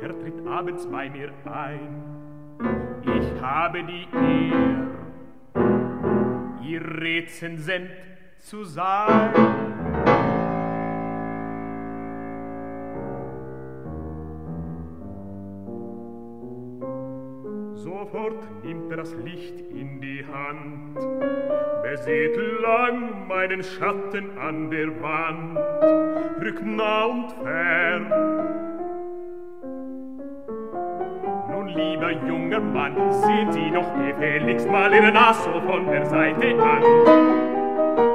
Herr 0.00 0.12
tritt 0.12 0.46
abends 0.46 0.86
bei 0.86 1.10
mir 1.10 1.32
ein. 1.44 2.02
Ich 3.02 3.40
habe 3.40 3.84
die 3.84 4.06
Ehr, 4.12 4.86
Ihr 6.62 7.26
zu 8.40 8.64
sein. 8.64 9.77
Sofort 17.88 18.36
nimmt 18.62 18.90
er 18.90 18.98
das 18.98 19.14
Licht 19.24 19.60
in 19.70 19.98
die 20.02 20.22
Hand, 20.30 20.94
beseht 21.82 22.36
lang 22.62 23.26
meinen 23.26 23.62
Schatten 23.62 24.36
an 24.38 24.70
der 24.70 24.88
Wand, 25.00 25.58
rückt 26.38 26.66
nah 26.66 27.04
und 27.04 27.32
fern. 27.42 28.12
Nun, 31.50 31.68
lieber 31.68 32.10
junger 32.28 32.60
Mann, 32.60 33.10
sehen 33.10 33.52
Sie 33.52 33.70
doch 33.70 33.90
gefälligst 33.94 34.68
mal 34.68 34.92
Ihre 34.92 35.10
Nase 35.10 35.50
von 35.66 35.86
der 35.86 36.04
Seite 36.04 36.62
an. 36.62 36.82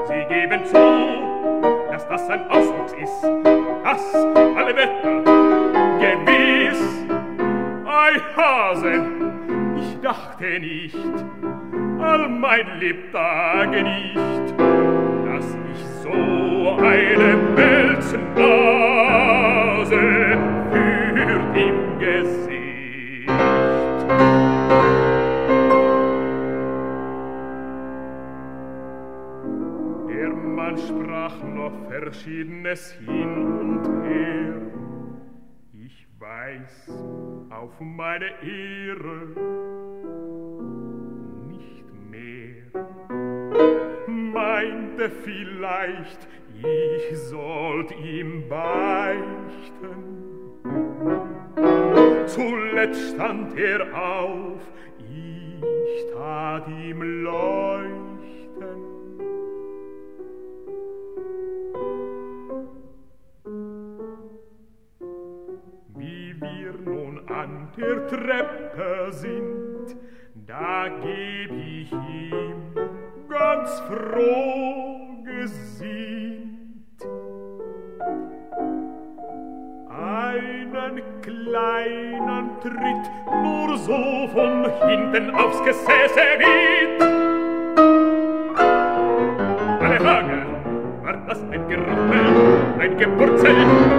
Sie 0.05 0.23
geben 0.31 0.65
zu, 0.65 1.89
dass 1.89 2.07
das 2.07 2.29
ein 2.29 2.47
Auswuchs 2.47 2.93
ist, 2.93 3.23
dass 3.83 4.15
alle 4.55 4.75
Wetter 4.75 5.23
gewiss 5.99 7.03
zwei 8.03 8.19
Hasen, 8.35 9.42
dachte 10.03 10.59
nicht, 10.59 10.95
all 11.99 12.27
mein 12.27 12.79
Lebtage 12.79 13.83
nicht, 13.83 14.59
dass 14.59 15.57
ich 15.71 15.85
so 16.03 16.77
eine 16.77 17.37
Pelznase 17.55 18.17
führt 20.71 21.57
im 21.57 21.99
Gesicht. 21.99 23.29
Der 30.09 30.33
Mann 30.33 30.77
sprach 30.77 31.41
noch 31.43 31.71
Verschiedenes 31.89 32.93
hin 33.05 33.72
weiß 36.43 36.89
auf 37.51 37.71
meine 37.79 38.25
Ehre 38.41 39.27
nicht 41.47 41.85
mehr. 42.09 42.63
Meinte 44.07 45.09
vielleicht, 45.23 46.27
ich 46.57 47.17
sollt 47.17 47.91
ihm 47.97 48.49
beichten. 48.49 49.93
Zuletzt 52.25 53.13
stand 53.13 53.57
er 53.57 53.81
auf, 53.95 54.59
ich 54.99 56.13
tat 56.13 56.67
ihm 56.67 57.23
leuchten. 57.23 58.12
wir 66.63 66.73
nun 66.85 67.19
an 67.27 67.67
der 67.77 68.07
Treppe 68.07 69.11
sind, 69.11 69.97
da 70.47 70.87
geb 71.01 71.51
ich 71.51 71.91
ihm 71.91 72.73
ganz 73.29 73.81
froh 73.81 75.23
gesinnt. 75.25 77.01
Einen 79.89 81.01
kleinen 81.21 82.49
Tritt 82.61 83.05
nur 83.43 83.77
so 83.77 84.27
von 84.33 84.65
hinten 84.87 85.35
aufs 85.35 85.61
Gesäße 85.63 86.37
geht. 86.39 87.01
Alle 89.81 89.99
Hage 89.99 90.45
war 91.03 91.17
das 91.27 91.41
ein 91.41 91.67
Gerumpel, 91.67 92.79
ein 92.79 92.97
Geburzel, 92.97 93.55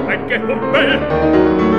ein 0.08 0.26
Gehumpel, 0.28 1.73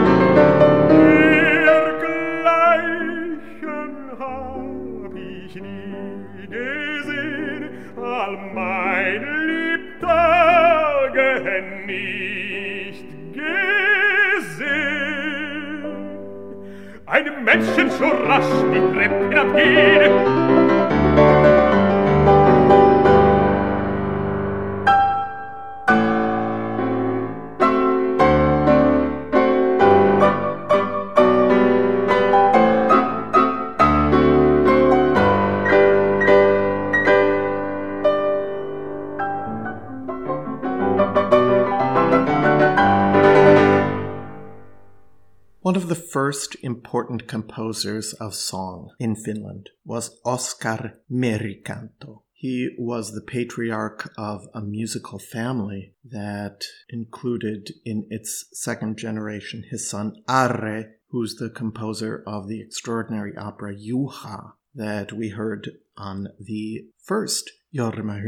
So 18.35 18.94
first 46.35 46.57
important 46.63 47.29
composers 47.29 48.11
of 48.15 48.35
song 48.35 48.89
in 48.99 49.15
Finland 49.15 49.69
was 49.85 50.19
Oskar 50.25 50.99
Merikanto. 51.09 52.23
He 52.33 52.75
was 52.77 53.13
the 53.13 53.21
patriarch 53.21 54.11
of 54.17 54.45
a 54.53 54.59
musical 54.59 55.17
family 55.17 55.93
that 56.03 56.65
included 56.89 57.71
in 57.85 58.05
its 58.09 58.47
second 58.51 58.97
generation 58.97 59.63
his 59.71 59.89
son 59.89 60.17
Aarre, 60.27 60.95
who's 61.07 61.35
the 61.35 61.49
composer 61.49 62.21
of 62.27 62.49
the 62.49 62.59
extraordinary 62.59 63.37
opera 63.37 63.73
Juha 63.73 64.55
that 64.73 65.13
we 65.13 65.29
heard 65.29 65.77
on 65.95 66.27
the 66.37 66.87
first 67.01 67.49
Jorma 67.75 68.21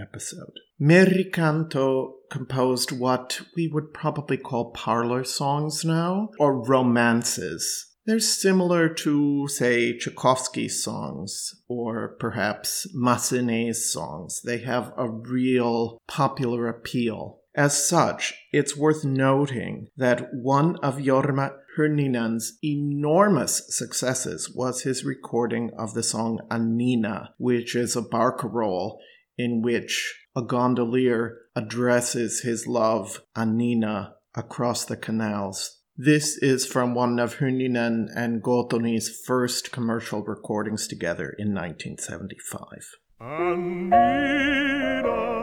episode. 0.00 0.52
Merikanto 0.80 2.12
composed 2.30 2.90
what 2.92 3.42
we 3.54 3.68
would 3.68 3.92
probably 3.92 4.36
call 4.36 4.70
parlor 4.70 5.24
songs 5.24 5.84
now, 5.84 6.30
or 6.38 6.62
romances. 6.62 7.86
They're 8.06 8.20
similar 8.20 8.88
to, 8.94 9.46
say, 9.48 9.98
Tchaikovsky's 9.98 10.82
songs, 10.82 11.62
or 11.68 12.16
perhaps 12.18 12.86
Massenet's 12.96 13.92
songs. 13.92 14.40
They 14.42 14.58
have 14.58 14.94
a 14.96 15.10
real 15.10 16.00
popular 16.08 16.68
appeal. 16.68 17.40
As 17.58 17.88
such, 17.88 18.34
it's 18.52 18.76
worth 18.76 19.04
noting 19.04 19.88
that 19.96 20.32
one 20.32 20.76
of 20.76 20.98
Jorma 20.98 21.56
Hynninen's 21.76 22.56
enormous 22.62 23.76
successes 23.76 24.48
was 24.54 24.82
his 24.82 25.04
recording 25.04 25.72
of 25.76 25.92
the 25.92 26.04
song 26.04 26.38
Annina, 26.52 27.30
which 27.36 27.74
is 27.74 27.96
a 27.96 28.02
barcarolle 28.02 28.98
in 29.36 29.60
which 29.60 30.20
a 30.36 30.42
gondolier 30.42 31.36
addresses 31.56 32.42
his 32.42 32.68
love, 32.68 33.22
Annina, 33.34 34.12
across 34.36 34.84
the 34.84 34.96
canals. 34.96 35.80
This 35.96 36.38
is 36.38 36.64
from 36.64 36.94
one 36.94 37.18
of 37.18 37.38
Hynninen 37.38 38.06
and 38.14 38.40
Gothoni's 38.40 39.10
first 39.26 39.72
commercial 39.72 40.22
recordings 40.22 40.86
together 40.86 41.34
in 41.36 41.52
1975. 41.52 42.98
Annina, 43.20 45.37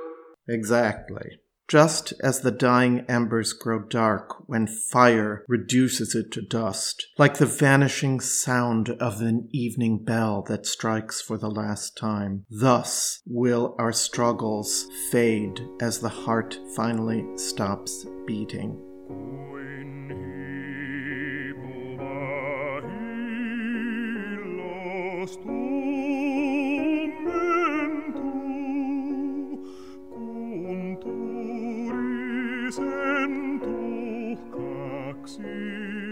Exactly. 0.48 1.41
Just 1.68 2.12
as 2.22 2.40
the 2.40 2.50
dying 2.50 3.04
embers 3.08 3.52
grow 3.52 3.80
dark 3.80 4.48
when 4.48 4.66
fire 4.66 5.44
reduces 5.48 6.14
it 6.14 6.30
to 6.32 6.42
dust, 6.42 7.06
like 7.18 7.38
the 7.38 7.46
vanishing 7.46 8.20
sound 8.20 8.90
of 9.00 9.20
an 9.20 9.48
evening 9.52 10.04
bell 10.04 10.42
that 10.48 10.66
strikes 10.66 11.22
for 11.22 11.38
the 11.38 11.50
last 11.50 11.96
time, 11.96 12.44
thus 12.50 13.22
will 13.26 13.74
our 13.78 13.92
struggles 13.92 14.86
fade 15.10 15.60
as 15.80 16.00
the 16.00 16.08
heart 16.08 16.58
finally 16.76 17.24
stops 17.36 18.04
beating. 18.26 18.78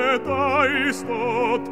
Vetai 0.00 0.92
stot 0.94 1.69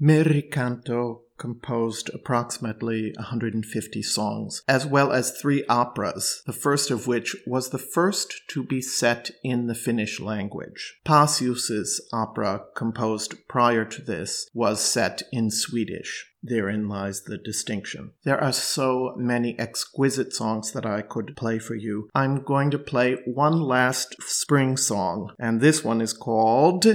Merikanto 0.00 1.22
composed 1.38 2.10
approximately 2.14 3.12
150 3.16 4.02
songs, 4.02 4.62
as 4.68 4.86
well 4.86 5.12
as 5.12 5.30
three 5.30 5.64
operas, 5.68 6.42
the 6.46 6.52
first 6.52 6.90
of 6.90 7.06
which 7.06 7.36
was 7.46 7.70
the 7.70 7.78
first 7.78 8.42
to 8.48 8.62
be 8.62 8.80
set 8.80 9.30
in 9.42 9.66
the 9.66 9.74
Finnish 9.74 10.20
language. 10.20 10.98
Pacius's 11.04 12.06
opera, 12.12 12.62
composed 12.74 13.34
prior 13.48 13.84
to 13.84 14.02
this, 14.02 14.48
was 14.54 14.80
set 14.80 15.22
in 15.32 15.50
Swedish. 15.50 16.32
Therein 16.42 16.88
lies 16.88 17.22
the 17.22 17.38
distinction. 17.38 18.12
There 18.24 18.42
are 18.42 18.52
so 18.52 19.14
many 19.16 19.58
exquisite 19.58 20.32
songs 20.32 20.72
that 20.72 20.86
I 20.86 21.02
could 21.02 21.36
play 21.36 21.58
for 21.58 21.74
you. 21.74 22.08
I'm 22.14 22.42
going 22.42 22.70
to 22.70 22.78
play 22.78 23.16
one 23.26 23.60
last 23.60 24.14
spring 24.20 24.76
song, 24.76 25.32
and 25.38 25.60
this 25.60 25.82
one 25.82 26.00
is 26.00 26.12
called 26.12 26.86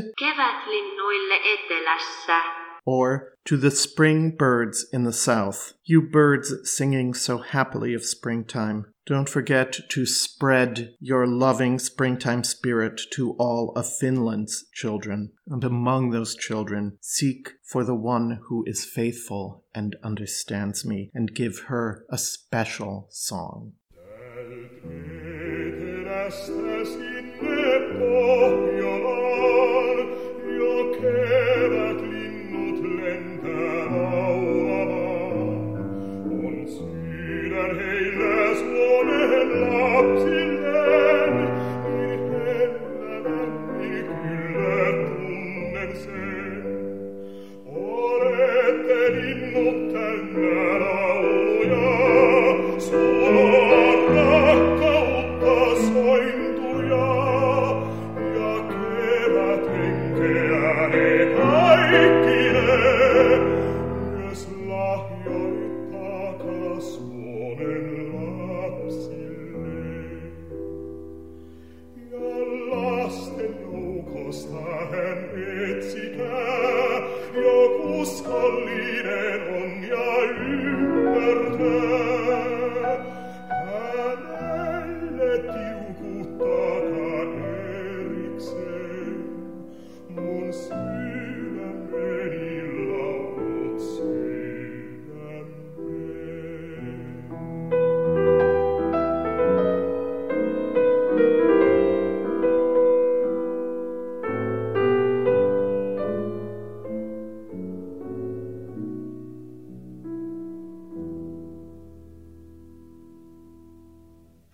etelässä. 1.53 2.60
Or 2.85 3.33
to 3.45 3.57
the 3.57 3.71
spring 3.71 4.35
birds 4.35 4.85
in 4.91 5.03
the 5.03 5.13
south. 5.13 5.73
You 5.83 6.01
birds 6.01 6.53
singing 6.69 7.13
so 7.13 7.39
happily 7.39 7.93
of 7.93 8.05
springtime, 8.05 8.85
don't 9.05 9.27
forget 9.27 9.77
to 9.89 10.05
spread 10.05 10.93
your 10.99 11.25
loving 11.25 11.79
springtime 11.79 12.43
spirit 12.43 13.01
to 13.13 13.31
all 13.33 13.71
of 13.75 13.91
Finland's 13.91 14.65
children. 14.73 15.31
And 15.47 15.63
among 15.63 16.11
those 16.11 16.35
children, 16.35 16.97
seek 17.01 17.53
for 17.63 17.83
the 17.83 17.95
one 17.95 18.39
who 18.47 18.63
is 18.67 18.85
faithful 18.85 19.63
and 19.73 19.95
understands 20.03 20.85
me, 20.85 21.09
and 21.13 21.33
give 21.33 21.59
her 21.67 22.05
a 22.09 22.17
special 22.17 23.07
song. 23.09 23.73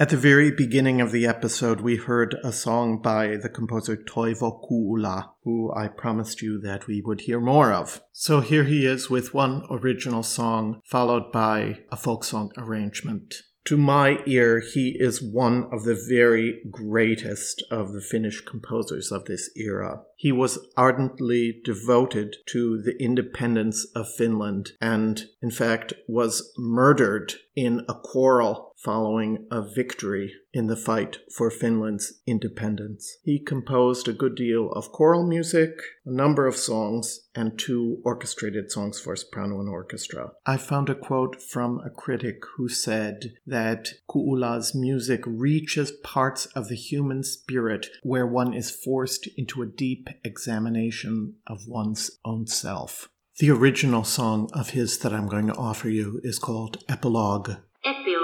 At 0.08 0.12
the 0.12 0.16
very 0.16 0.52
beginning 0.52 1.02
of 1.02 1.12
the 1.12 1.26
episode, 1.26 1.82
we 1.82 1.98
heard 1.98 2.38
a 2.42 2.54
song 2.54 3.02
by 3.02 3.36
the 3.36 3.50
composer 3.50 3.98
Toivo 3.98 4.58
Kuula, 4.64 5.32
who 5.44 5.70
I 5.76 5.90
promised 5.90 6.42
you 6.42 6.62
that 6.62 6.88
we 6.88 7.02
would 7.02 7.20
hear 7.20 7.42
more 7.42 7.74
of. 7.74 8.00
So 8.14 8.40
here 8.40 8.64
he 8.64 8.86
is 8.86 9.10
with 9.10 9.34
one 9.34 9.64
original 9.70 10.24
song, 10.24 10.80
followed 10.86 11.34
by 11.34 11.80
a 11.92 11.98
folk 11.98 12.24
song 12.24 12.54
arrangement. 12.58 13.36
To 13.66 13.76
my 13.76 14.20
ear, 14.26 14.62
he 14.62 14.96
is 14.98 15.22
one 15.22 15.68
of 15.74 15.84
the 15.84 16.02
very 16.08 16.62
greatest 16.72 17.62
of 17.70 17.92
the 17.92 18.00
Finnish 18.00 18.40
composers 18.46 19.12
of 19.12 19.26
this 19.26 19.50
era. 19.58 20.04
He 20.16 20.32
was 20.32 20.58
ardently 20.78 21.60
devoted 21.66 22.38
to 22.46 22.82
the 22.82 22.96
independence 22.98 23.86
of 23.94 24.08
Finland 24.18 24.72
and, 24.80 25.26
in 25.42 25.52
fact, 25.52 25.92
was 26.08 26.54
murdered 26.58 27.34
in 27.58 27.82
a 27.90 27.94
quarrel 27.94 28.72
following 28.78 29.48
a 29.52 29.62
victory 29.62 30.34
in 30.54 30.68
the 30.68 30.76
fight 30.76 31.18
for 31.36 31.50
Finland's 31.50 32.22
independence. 32.28 33.18
He 33.24 33.40
composed 33.40 34.08
a 34.08 34.14
good 34.14 34.36
deal 34.36 34.72
of 34.72 34.92
choral 34.92 35.28
music, 35.28 35.72
a 36.06 36.12
number 36.12 36.46
of 36.46 36.56
songs, 36.56 37.22
and 37.34 37.58
two 37.58 38.02
orchestrated 38.06 38.72
songs 38.72 39.00
for 39.00 39.16
soprano 39.16 39.60
and 39.60 39.70
orchestra. 39.70 40.32
I 40.46 40.58
found 40.58 40.90
a 40.90 40.96
quote 40.96 41.42
from 41.42 41.80
a 41.80 41.90
critic 41.90 42.42
who 42.56 42.70
said 42.70 43.34
that 43.46 43.90
Kuula's 44.10 44.76
music 44.76 45.22
reaches 45.26 45.92
parts 46.04 46.46
of 46.48 46.68
the 46.68 46.76
human 46.76 47.24
spirit 47.24 47.88
where 48.04 48.28
one 48.28 48.54
is 48.54 48.72
forced 48.72 49.28
into 49.38 49.62
a 49.62 49.68
deep 49.68 50.08
examination 50.24 51.36
of 51.48 51.68
one's 51.68 52.12
own 52.24 52.48
self. 52.48 53.10
The 53.40 53.52
original 53.52 54.04
song 54.04 54.50
of 54.54 54.72
his 54.72 54.98
that 55.00 55.14
I'm 55.14 55.28
going 55.28 55.48
to 55.48 55.56
offer 55.56 55.90
you 55.90 56.20
is 56.24 56.40
called 56.40 56.84
Epilogue. 56.90 57.52
Epilogi. 57.86 58.17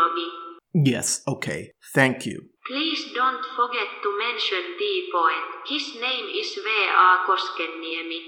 Yes, 0.74 1.22
okay. 1.28 1.72
Thank 1.94 2.26
you. 2.26 2.50
Please 2.68 3.12
don't 3.14 3.44
forget 3.56 3.88
to 4.02 4.20
mention 4.20 4.76
the 4.80 5.02
poet. 5.12 5.44
His 5.68 5.94
name 5.96 6.26
is 6.36 6.54
V.A. 6.56 7.18
Koskenniemi. 7.28 8.20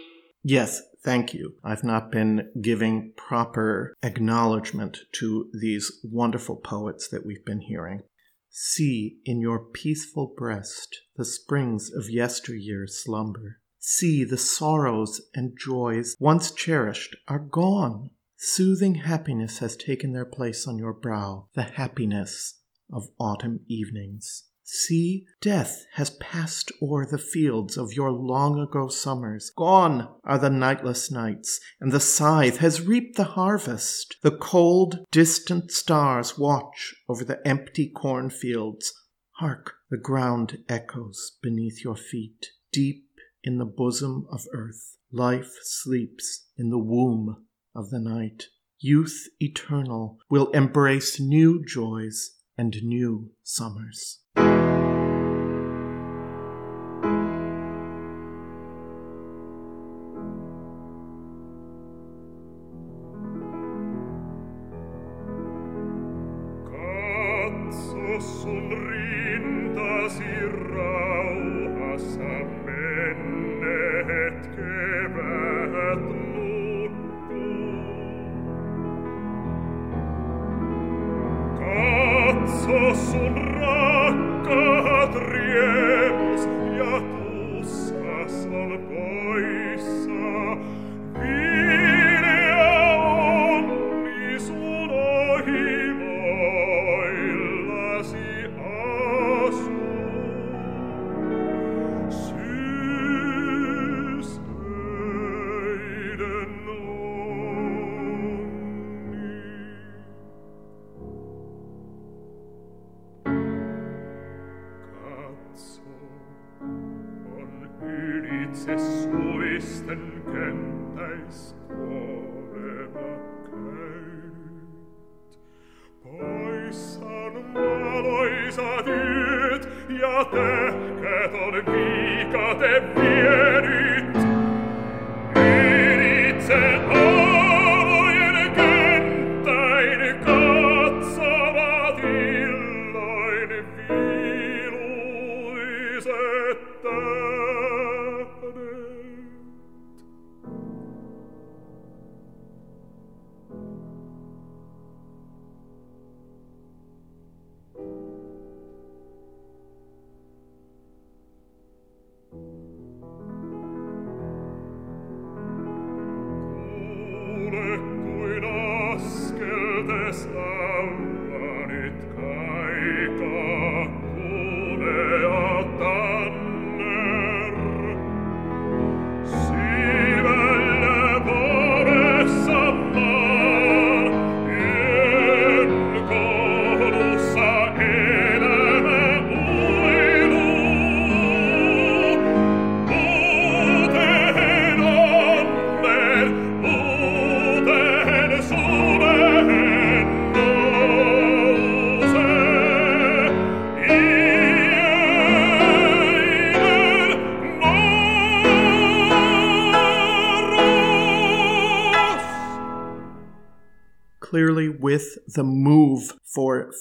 Yes, 0.43 0.82
thank 1.04 1.34
you. 1.34 1.56
I've 1.64 1.84
not 1.84 2.12
been 2.12 2.52
giving 2.62 3.14
proper 3.16 3.96
acknowledgement 4.04 5.00
to 5.14 5.50
these 5.60 5.91
wonderful 6.04 6.58
poets 6.58 7.08
that 7.08 7.26
we've 7.26 7.46
been 7.46 7.62
hearing. 7.62 8.04
See 8.52 9.18
in 9.26 9.41
your 9.41 9.60
peaceful 9.60 10.34
breast 10.38 11.02
the 11.16 11.26
springs 11.26 11.91
of 11.91 12.10
yesteryear's 12.10 13.04
slumber. 13.04 13.60
See 13.80 14.24
the 14.24 14.38
sorrows 14.38 15.22
and 15.34 15.58
joys 15.58 16.16
once 16.20 16.52
cherished 16.52 17.16
are 17.28 17.39
gone. 17.39 18.12
Soothing 18.38 18.96
happiness 18.96 19.60
has 19.60 19.78
taken 19.78 20.12
their 20.12 20.26
place 20.26 20.68
on 20.68 20.78
your 20.78 20.94
brow, 20.94 21.48
the 21.54 21.64
happiness 21.64 22.60
of 22.92 23.10
autumn 23.20 23.62
evenings. 23.68 24.44
See, 24.68 25.26
death 25.42 25.86
has 25.94 26.10
passed 26.10 26.72
o'er 26.82 27.06
the 27.06 27.20
fields 27.20 27.78
of 27.78 27.94
your 27.94 28.12
long 28.12 28.60
ago 28.60 28.88
summers. 28.88 29.52
Gone 29.56 30.10
are 30.24 30.40
the 30.40 30.50
nightless 30.50 31.12
nights, 31.12 31.60
and 31.80 31.92
the 31.92 32.00
scythe 32.00 32.58
has 32.58 32.82
reaped 32.82 33.16
the 33.16 33.24
harvest. 33.24 34.18
The 34.22 34.36
cold, 34.36 35.06
distant 35.12 35.72
stars 35.72 36.38
watch 36.38 36.96
over 37.08 37.24
the 37.24 37.46
empty 37.48 37.88
cornfields. 37.88 38.92
Hark, 39.34 39.76
the 39.90 39.98
ground 39.98 40.64
echoes 40.68 41.38
beneath 41.42 41.84
your 41.84 41.96
feet. 41.96 42.48
Deep 42.72 43.06
in 43.44 43.60
the 43.60 43.66
bosom 43.66 44.26
of 44.32 44.48
earth, 44.52 44.98
life 45.12 45.54
sleeps 45.62 46.48
in 46.58 46.70
the 46.70 46.80
womb 46.80 47.46
of 47.76 47.90
the 47.90 48.00
night. 48.00 48.46
Youth 48.80 49.28
eternal 49.40 50.18
will 50.30 50.50
embrace 50.52 51.20
new 51.20 51.64
joys 51.66 52.32
and 52.58 52.76
new 52.84 53.32
summers. 53.44 54.20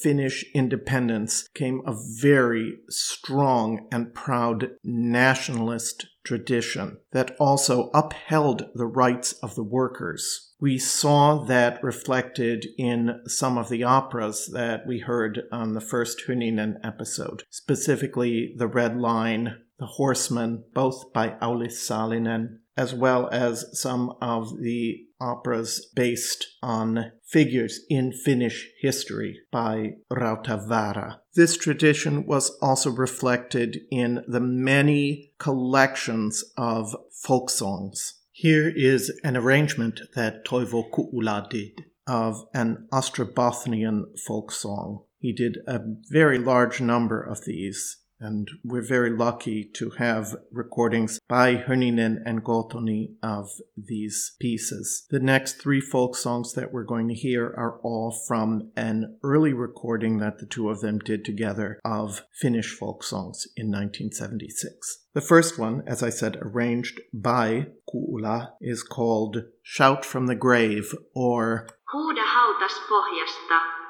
Finnish 0.05 0.45
independence 0.53 1.49
came 1.55 1.81
a 1.87 1.97
very 2.21 2.75
strong 2.91 3.89
and 3.91 4.13
proud 4.13 4.73
nationalist 4.85 6.09
tradition 6.23 6.99
that 7.13 7.35
also 7.41 7.89
upheld 7.95 8.67
the 8.75 8.85
rights 8.85 9.33
of 9.43 9.55
the 9.55 9.65
workers. 9.65 10.53
We 10.61 10.77
saw 10.77 11.43
that 11.45 11.83
reflected 11.83 12.67
in 12.77 13.23
some 13.27 13.57
of 13.57 13.71
the 13.71 13.83
operas 13.85 14.51
that 14.53 14.87
we 14.87 14.99
heard 14.99 15.45
on 15.51 15.73
the 15.73 15.81
first 15.81 16.25
Hynninen 16.29 16.75
episode, 16.85 17.45
specifically 17.49 18.55
The 18.59 18.69
Red 18.69 18.99
Line, 18.99 19.57
The 19.79 19.87
Horseman, 19.87 20.65
both 20.75 21.15
by 21.15 21.31
Aulis 21.41 21.79
Sallinen, 21.79 22.59
as 22.77 22.93
well 22.93 23.31
as 23.33 23.65
some 23.73 24.13
of 24.21 24.61
the 24.61 25.07
operas 25.25 25.91
based 25.95 26.47
on 26.63 27.13
figures 27.25 27.81
in 27.89 28.13
Finnish 28.13 28.69
history 28.81 29.41
by 29.51 29.95
Rautavaara. 30.13 31.17
This 31.35 31.57
tradition 31.57 32.27
was 32.27 32.57
also 32.61 32.91
reflected 32.91 33.81
in 33.91 34.23
the 34.29 34.41
many 34.41 35.33
collections 35.39 36.45
of 36.57 36.95
folk 37.11 37.51
songs. 37.51 38.21
Here 38.31 38.69
is 38.69 39.11
an 39.25 39.37
arrangement 39.37 40.01
that 40.15 40.45
Toivo 40.45 40.91
Kuula 40.91 41.49
did 41.49 41.85
of 42.07 42.45
an 42.53 42.87
Ostrobothnian 42.93 44.19
folk 44.27 44.53
song. 44.53 45.05
He 45.19 45.33
did 45.33 45.59
a 45.67 45.81
very 46.11 46.39
large 46.39 46.81
number 46.81 47.23
of 47.23 47.45
these, 47.47 47.97
and 48.21 48.49
we're 48.63 48.87
very 48.87 49.11
lucky 49.11 49.65
to 49.75 49.91
have 49.91 50.37
recordings 50.51 51.19
by 51.29 51.57
Hynninen 51.57 52.19
and 52.25 52.45
Gothoni 52.45 53.15
of 53.23 53.51
these 53.77 54.37
pieces. 54.41 55.07
The 55.11 55.21
next 55.21 55.61
three 55.61 55.81
folk 55.81 56.17
songs 56.17 56.53
that 56.55 56.73
we're 56.73 56.85
going 56.85 57.09
to 57.09 57.15
hear 57.15 57.47
are 57.47 57.79
all 57.83 58.11
from 58.27 58.71
an 58.77 59.19
early 59.23 59.53
recording 59.53 60.19
that 60.19 60.39
the 60.39 60.47
two 60.47 60.71
of 60.71 60.81
them 60.81 60.99
did 60.99 61.25
together 61.25 61.81
of 61.85 62.23
Finnish 62.33 62.75
folk 62.75 63.03
songs 63.03 63.47
in 63.57 63.67
1976. 63.67 65.05
The 65.15 65.21
first 65.21 65.59
one, 65.59 65.83
as 65.87 66.03
I 66.03 66.11
said, 66.11 66.37
arranged 66.41 67.01
by 67.13 67.67
Kuula, 67.89 68.53
is 68.61 68.83
called 68.83 69.45
Shout 69.63 70.05
from 70.05 70.27
the 70.27 70.35
Grave 70.35 70.95
or 71.15 71.69
Huuda 71.93 72.25
hautas 72.25 72.75
pohjasta. 72.89 73.84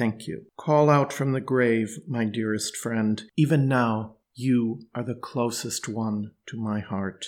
Thank 0.00 0.26
you. 0.26 0.46
Call 0.56 0.88
out 0.88 1.12
from 1.12 1.32
the 1.32 1.42
grave, 1.42 1.98
my 2.08 2.24
dearest 2.24 2.74
friend. 2.74 3.22
Even 3.36 3.68
now, 3.68 4.16
you 4.32 4.86
are 4.94 5.02
the 5.02 5.14
closest 5.14 5.90
one 5.90 6.30
to 6.46 6.56
my 6.56 6.80
heart. 6.80 7.26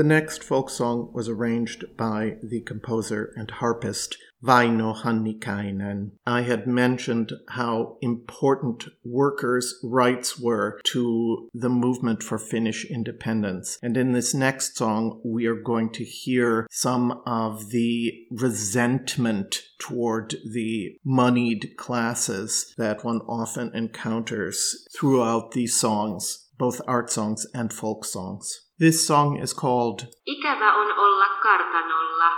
The 0.00 0.04
next 0.04 0.42
folk 0.42 0.70
song 0.70 1.10
was 1.12 1.28
arranged 1.28 1.84
by 1.98 2.38
the 2.42 2.62
composer 2.62 3.34
and 3.36 3.50
harpist 3.50 4.16
Vaino 4.42 4.96
Hannikainen. 4.96 6.12
I 6.26 6.40
had 6.40 6.66
mentioned 6.66 7.34
how 7.50 7.98
important 8.00 8.84
workers' 9.04 9.78
rights 9.84 10.40
were 10.40 10.80
to 10.84 11.50
the 11.52 11.68
movement 11.68 12.22
for 12.22 12.38
Finnish 12.38 12.86
independence. 12.86 13.78
And 13.82 13.94
in 13.94 14.12
this 14.12 14.32
next 14.32 14.74
song, 14.74 15.20
we 15.22 15.44
are 15.44 15.60
going 15.60 15.90
to 15.90 16.04
hear 16.04 16.66
some 16.70 17.20
of 17.26 17.68
the 17.68 18.26
resentment 18.30 19.64
toward 19.78 20.34
the 20.50 20.96
moneyed 21.04 21.76
classes 21.76 22.72
that 22.78 23.04
one 23.04 23.20
often 23.28 23.70
encounters 23.74 24.82
throughout 24.98 25.50
these 25.50 25.78
songs, 25.78 26.48
both 26.56 26.80
art 26.86 27.10
songs 27.10 27.46
and 27.52 27.70
folk 27.70 28.06
songs. 28.06 28.62
This 28.80 29.06
song 29.06 29.36
is 29.36 29.52
called 29.52 30.06
Ikävä 30.26 30.70
on 30.74 30.98
olla 30.98 31.26
kartanolla. 31.42 32.30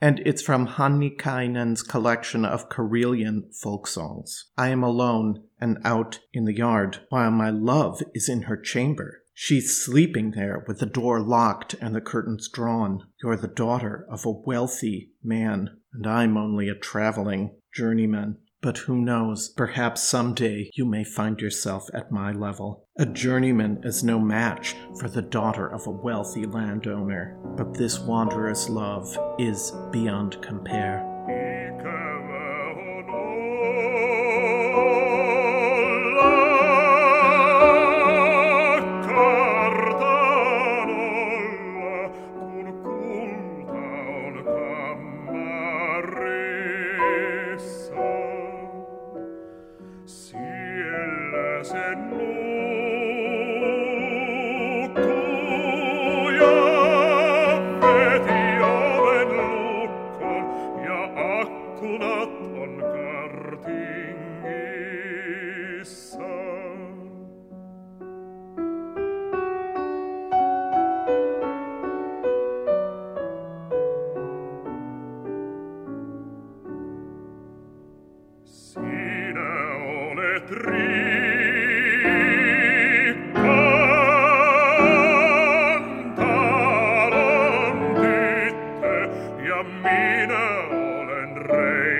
and 0.00 0.18
it's 0.24 0.40
from 0.40 0.66
Hannikainen's 0.66 1.82
collection 1.82 2.46
of 2.46 2.70
Karelian 2.70 3.54
folk 3.62 3.86
songs. 3.86 4.46
I 4.56 4.68
am 4.68 4.82
alone 4.82 5.42
and 5.60 5.76
out 5.84 6.20
in 6.32 6.46
the 6.46 6.56
yard, 6.56 7.00
while 7.10 7.30
my 7.30 7.50
love 7.50 8.02
is 8.14 8.30
in 8.30 8.42
her 8.42 8.56
chamber. 8.56 9.24
She's 9.34 9.84
sleeping 9.84 10.30
there 10.30 10.64
with 10.66 10.78
the 10.78 10.86
door 10.86 11.20
locked 11.20 11.74
and 11.82 11.94
the 11.94 12.00
curtains 12.00 12.48
drawn. 12.48 13.02
You're 13.22 13.36
the 13.36 13.48
daughter 13.48 14.06
of 14.10 14.24
a 14.24 14.30
wealthy 14.30 15.10
man, 15.22 15.68
and 15.92 16.06
I'm 16.06 16.38
only 16.38 16.70
a 16.70 16.74
traveling 16.74 17.56
journeyman. 17.74 18.38
But 18.64 18.78
who 18.78 18.96
knows, 18.96 19.50
perhaps 19.50 20.02
someday 20.02 20.70
you 20.72 20.86
may 20.86 21.04
find 21.04 21.38
yourself 21.38 21.86
at 21.92 22.10
my 22.10 22.32
level. 22.32 22.86
A 22.98 23.04
journeyman 23.04 23.80
is 23.84 24.02
no 24.02 24.18
match 24.18 24.74
for 24.98 25.06
the 25.06 25.20
daughter 25.20 25.68
of 25.68 25.86
a 25.86 25.90
wealthy 25.90 26.46
landowner, 26.46 27.36
but 27.58 27.74
this 27.74 27.98
wanderer's 27.98 28.70
love 28.70 29.18
is 29.38 29.70
beyond 29.92 30.40
compare. 30.40 31.13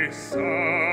Essa 0.07 0.84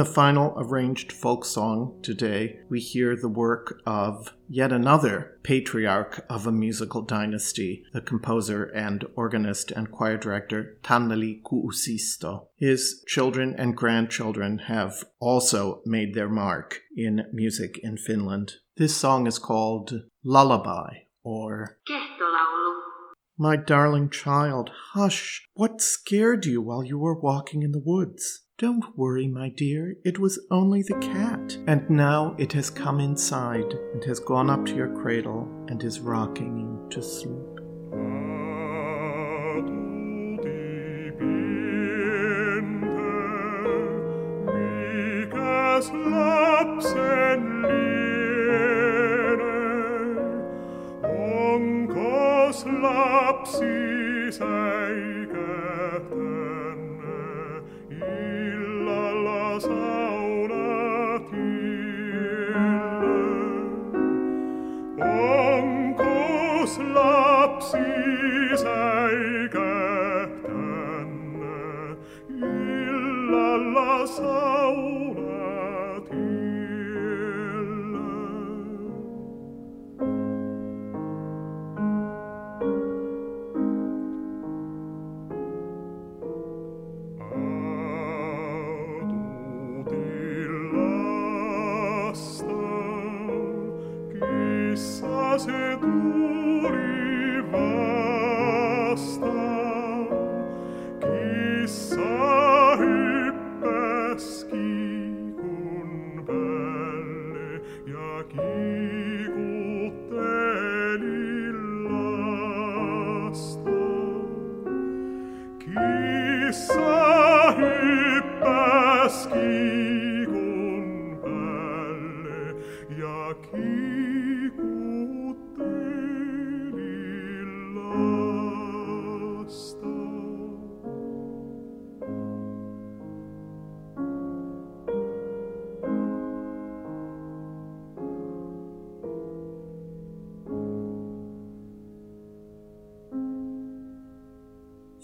the 0.00 0.04
final 0.06 0.54
arranged 0.56 1.12
folk 1.12 1.44
song 1.44 1.94
today, 2.02 2.58
we 2.70 2.80
hear 2.80 3.14
the 3.14 3.28
work 3.28 3.82
of 3.84 4.32
yet 4.48 4.72
another 4.72 5.38
patriarch 5.42 6.24
of 6.30 6.46
a 6.46 6.52
musical 6.52 7.02
dynasty, 7.02 7.84
the 7.92 8.00
composer 8.00 8.64
and 8.64 9.04
organist 9.14 9.70
and 9.70 9.92
choir 9.92 10.16
director 10.16 10.78
Taneli 10.82 11.42
Kuusisto. 11.42 12.46
His 12.56 13.04
children 13.08 13.54
and 13.58 13.76
grandchildren 13.76 14.60
have 14.68 15.04
also 15.18 15.82
made 15.84 16.14
their 16.14 16.30
mark 16.30 16.80
in 16.96 17.26
music 17.30 17.78
in 17.82 17.98
Finland. 17.98 18.52
This 18.78 18.96
song 18.96 19.26
is 19.26 19.38
called 19.38 19.92
Lullaby 20.24 21.00
or 21.22 21.76
My 23.36 23.56
darling 23.56 24.08
child, 24.08 24.70
hush! 24.92 25.46
What 25.52 25.82
scared 25.82 26.46
you 26.46 26.62
while 26.62 26.84
you 26.84 26.98
were 26.98 27.20
walking 27.20 27.62
in 27.62 27.72
the 27.72 27.82
woods? 27.84 28.42
Don't 28.60 28.94
worry, 28.94 29.26
my 29.26 29.48
dear, 29.48 29.96
it 30.04 30.18
was 30.18 30.38
only 30.50 30.82
the 30.82 30.98
cat. 31.00 31.56
And 31.66 31.88
now 31.88 32.34
it 32.36 32.52
has 32.52 32.68
come 32.68 33.00
inside 33.00 33.72
and 33.94 34.04
has 34.04 34.20
gone 34.20 34.50
up 34.50 34.66
to 34.66 34.74
your 34.74 34.94
cradle 35.00 35.48
and 35.68 35.82
is 35.82 35.98
rocking 35.98 36.58
you 36.58 36.86
to 36.90 37.02
sleep. 37.02 37.60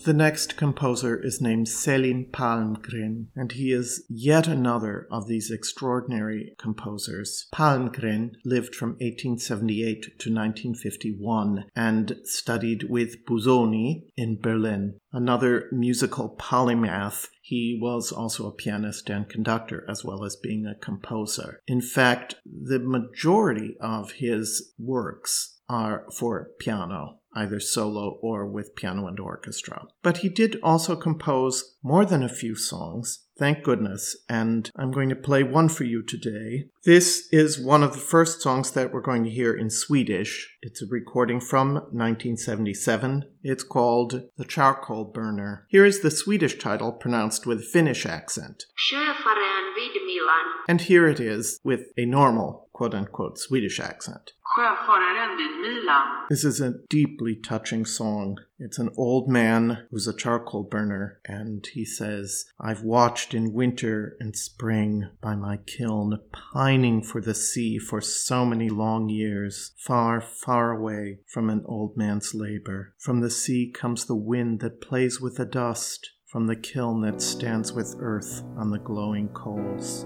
The 0.06 0.14
next 0.14 0.56
composer 0.56 1.20
is 1.20 1.40
named 1.40 1.66
Selim 1.66 2.26
Palmgren, 2.26 3.26
and 3.34 3.50
he 3.50 3.72
is 3.72 4.06
yet 4.08 4.46
another 4.46 5.08
of 5.10 5.26
these 5.26 5.50
extraordinary 5.50 6.54
composers. 6.60 7.48
Palmgren 7.52 8.36
lived 8.44 8.76
from 8.76 8.90
1878 9.00 10.02
to 10.02 10.32
1951 10.32 11.64
and 11.74 12.18
studied 12.22 12.84
with 12.84 13.26
Busoni 13.26 14.04
in 14.16 14.40
Berlin. 14.40 15.00
Another 15.12 15.68
musical 15.72 16.36
polymath, 16.38 17.26
he 17.42 17.76
was 17.82 18.12
also 18.12 18.46
a 18.46 18.54
pianist 18.54 19.10
and 19.10 19.28
conductor 19.28 19.84
as 19.88 20.04
well 20.04 20.24
as 20.24 20.36
being 20.36 20.66
a 20.66 20.78
composer. 20.78 21.58
In 21.66 21.80
fact, 21.80 22.36
the 22.44 22.78
majority 22.78 23.76
of 23.80 24.12
his 24.12 24.72
works 24.78 25.58
are 25.68 26.06
for 26.16 26.50
piano, 26.60 27.18
either 27.36 27.60
solo 27.60 28.18
or 28.22 28.46
with 28.46 28.74
piano 28.74 29.06
and 29.06 29.20
orchestra. 29.20 29.86
But 30.02 30.18
he 30.18 30.28
did 30.28 30.58
also 30.62 30.96
compose 30.96 31.76
more 31.82 32.04
than 32.04 32.22
a 32.22 32.28
few 32.28 32.56
songs, 32.56 33.26
thank 33.38 33.62
goodness, 33.62 34.16
and 34.28 34.70
I'm 34.76 34.90
going 34.90 35.10
to 35.10 35.14
play 35.14 35.42
one 35.42 35.68
for 35.68 35.84
you 35.84 36.02
today. 36.02 36.70
This 36.84 37.28
is 37.30 37.60
one 37.60 37.82
of 37.82 37.92
the 37.92 37.98
first 37.98 38.40
songs 38.40 38.70
that 38.72 38.92
we're 38.92 39.00
going 39.00 39.24
to 39.24 39.30
hear 39.30 39.54
in 39.54 39.70
Swedish. 39.70 40.56
It's 40.62 40.82
a 40.82 40.86
recording 40.90 41.40
from 41.40 41.74
1977. 41.74 43.24
It's 43.42 43.62
called 43.62 44.22
The 44.36 44.44
Charcoal 44.44 45.04
Burner. 45.04 45.66
Here 45.68 45.84
is 45.84 46.00
the 46.00 46.10
Swedish 46.10 46.58
title 46.58 46.92
pronounced 46.92 47.46
with 47.46 47.64
Finnish 47.64 48.06
accent. 48.06 48.64
Sjöfaren 48.90 49.74
vid 49.76 50.02
Milan. 50.06 50.64
And 50.68 50.80
here 50.80 51.06
it 51.06 51.20
is 51.20 51.60
with 51.62 51.92
a 51.96 52.06
normal, 52.06 52.65
quote 52.76 52.92
unquote, 52.92 53.38
Swedish 53.38 53.80
accent. 53.80 54.32
Sjöfararen 54.54 55.38
vid 55.38 55.60
Milan. 55.62 56.26
This 56.28 56.44
is 56.44 56.60
a 56.60 56.74
deeply 56.90 57.34
touching 57.34 57.86
song. 57.86 58.36
It's 58.58 58.78
an 58.78 58.90
old 58.98 59.30
man 59.30 59.86
who's 59.90 60.06
a 60.06 60.14
charcoal 60.14 60.62
burner, 60.62 61.18
and 61.24 61.66
he 61.72 61.86
says, 61.86 62.44
I've 62.60 62.82
watched 62.82 63.32
in 63.32 63.54
winter 63.54 64.14
and 64.20 64.36
spring 64.36 65.08
by 65.22 65.36
my 65.36 65.56
kiln, 65.56 66.20
pining 66.52 67.02
for 67.02 67.22
the 67.22 67.34
sea 67.34 67.78
for 67.78 68.02
so 68.02 68.44
many 68.44 68.68
long 68.68 69.08
years, 69.08 69.72
far, 69.78 70.20
far 70.20 70.72
away 70.72 71.20
from 71.26 71.48
an 71.48 71.62
old 71.64 71.96
man's 71.96 72.34
labor. 72.34 72.92
From 72.98 73.20
the 73.20 73.30
sea 73.30 73.72
comes 73.72 74.04
the 74.04 74.14
wind 74.14 74.60
that 74.60 74.82
plays 74.82 75.18
with 75.18 75.36
the 75.36 75.46
dust, 75.46 76.10
from 76.26 76.46
the 76.46 76.56
kiln 76.56 77.00
that 77.00 77.22
stands 77.22 77.72
with 77.72 77.96
earth 78.00 78.42
on 78.58 78.70
the 78.70 78.78
glowing 78.78 79.28
coals. 79.28 80.04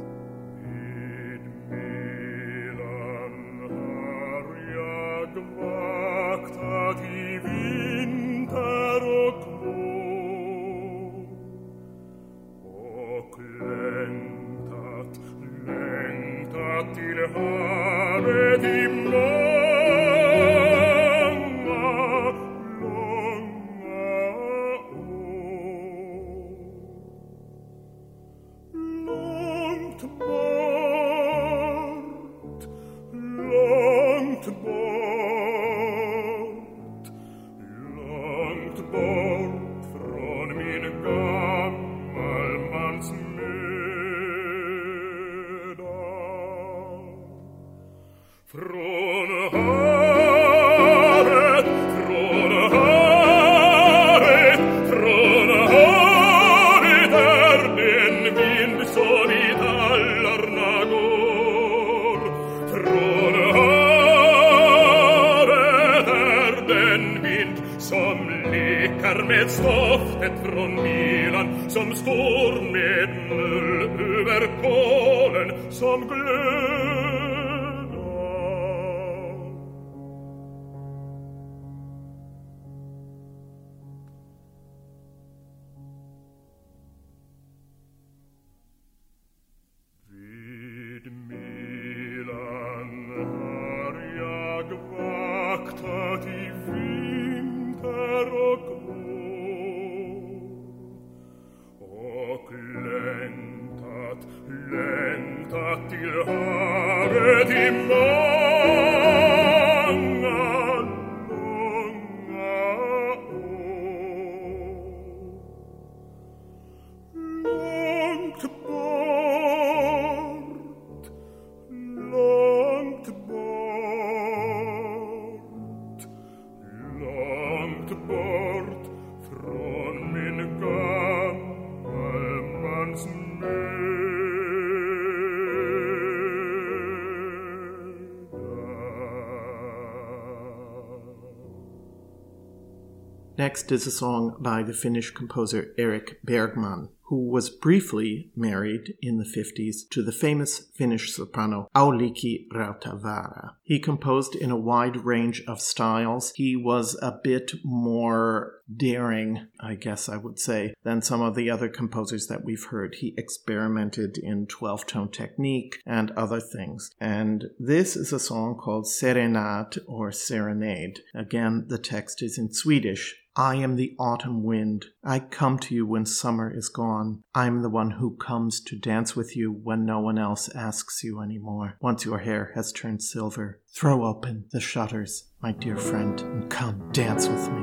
Next 143.51 143.73
is 143.73 143.85
a 143.85 143.91
song 143.91 144.37
by 144.39 144.63
the 144.63 144.73
Finnish 144.73 145.11
composer 145.11 145.75
Erik 145.77 146.23
Bergman, 146.23 146.91
who 147.09 147.29
was 147.29 147.51
briefly 147.51 148.31
married 148.37 148.95
in 149.03 149.19
the 149.19 149.25
50s 149.25 149.89
to 149.91 150.05
the 150.05 150.13
famous 150.13 150.71
Finnish 150.77 151.13
soprano 151.13 151.69
Aulikki 151.75 152.47
Rautavaara. 152.55 153.55
He 153.65 153.81
composed 153.81 154.37
in 154.37 154.53
a 154.53 154.57
wide 154.57 155.05
range 155.05 155.43
of 155.49 155.61
styles. 155.61 156.33
He 156.37 156.55
was 156.55 156.97
a 157.03 157.19
bit 157.25 157.55
more 157.65 158.63
daring, 158.73 159.49
I 159.59 159.75
guess 159.75 160.09
I 160.09 160.17
would 160.17 160.39
say, 160.39 160.73
than 160.85 161.03
some 161.03 161.21
of 161.21 161.35
the 161.35 161.51
other 161.51 161.69
composers 161.69 162.29
that 162.29 162.45
we've 162.45 162.67
heard. 162.67 162.95
He 163.01 163.15
experimented 163.19 164.17
in 164.17 164.47
12 164.47 164.87
tone 164.87 165.11
technique 165.11 165.81
and 165.85 166.13
other 166.13 166.41
things. 166.41 166.93
And 167.01 167.47
this 167.59 167.97
is 167.97 168.13
a 168.13 168.21
song 168.21 168.55
called 168.55 168.87
Serenade 168.87 169.81
or 169.89 170.13
Serenade. 170.13 171.01
Again, 171.17 171.65
the 171.67 171.79
text 171.79 172.23
is 172.23 172.39
in 172.39 172.53
Swedish. 172.53 173.17
I 173.41 173.55
am 173.55 173.77
the 173.77 173.95
autumn 173.99 174.43
wind. 174.43 174.85
I 175.03 175.19
come 175.19 175.59
to 175.61 175.75
you 175.75 175.87
when 175.87 176.05
summer 176.05 176.53
is 176.55 176.69
gone. 176.69 177.23
I 177.35 177.47
am 177.47 177.63
the 177.63 177.71
one 177.71 177.93
who 177.93 178.15
comes 178.17 178.61
to 178.65 178.77
dance 178.77 179.17
with 179.17 179.35
you 179.35 179.51
when 179.51 179.87
no 179.87 179.99
one 179.99 180.19
else 180.19 180.51
asks 180.55 181.03
you 181.03 181.23
anymore. 181.23 181.79
Once 181.81 182.05
your 182.05 182.19
hair 182.19 182.53
has 182.55 182.71
turned 182.71 183.03
silver, 183.03 183.63
throw 183.75 184.05
open 184.05 184.45
the 184.53 184.61
shutters, 184.61 185.31
my 185.41 185.53
dear 185.53 185.79
friend, 185.79 186.21
and 186.21 186.51
come 186.51 186.93
dance 186.93 187.29
with 187.29 187.51
me. 187.51 187.63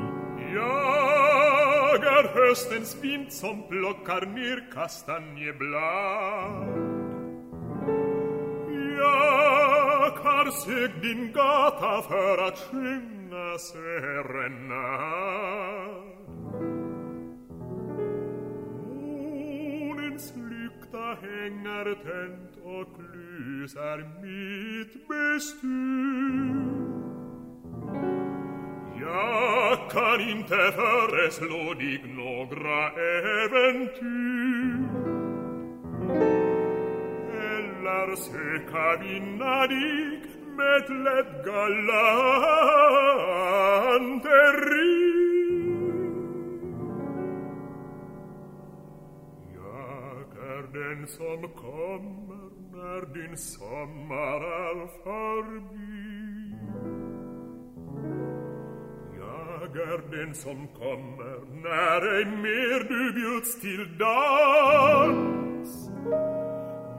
Jagar 0.56 2.34
höstens 2.34 2.96
vind 3.04 3.32
som 3.32 3.68
plockar 3.70 4.26
ner 4.26 4.72
kastanjeblad. 4.74 5.48
Jag 8.98 10.12
har 10.24 10.52
sökt 10.52 11.02
din 11.02 11.32
gata 11.32 12.02
för 12.02 12.48
att 12.48 12.58
sjunga 12.58 13.17
una 13.38 13.58
serena. 13.58 14.86
Månens 18.90 20.34
lykta 20.36 21.18
hänger 21.22 21.96
tänt 22.08 22.54
och 22.64 22.94
lyser 23.14 23.98
mitt 24.22 25.08
bestyr 25.08 26.78
Jag 29.00 29.92
kan 29.92 30.22
inte 30.22 30.72
föreslå 30.72 31.74
dig 31.74 32.04
några 32.18 32.90
äventyr 33.44 34.88
Eller 37.34 38.16
söka 38.16 39.04
vinna 39.04 39.68
dig 39.68 40.37
Metleb 40.58 41.28
galanterie 41.46 42.58
den 50.74 51.08
som 51.08 51.50
kommer 51.56 52.50
när 52.74 53.14
din 53.14 53.38
sommar 53.38 54.42
är 54.42 54.88
förbi. 55.04 56.56
Jag 59.18 59.78
är 59.94 60.18
den 60.18 60.36
som 60.36 60.68
kommer 60.68 61.40
när 61.64 62.18
ej 62.18 62.26
mer 62.26 62.80
du 62.90 63.14
bjuds 63.14 63.62
till 63.62 63.98
dans. 63.98 65.90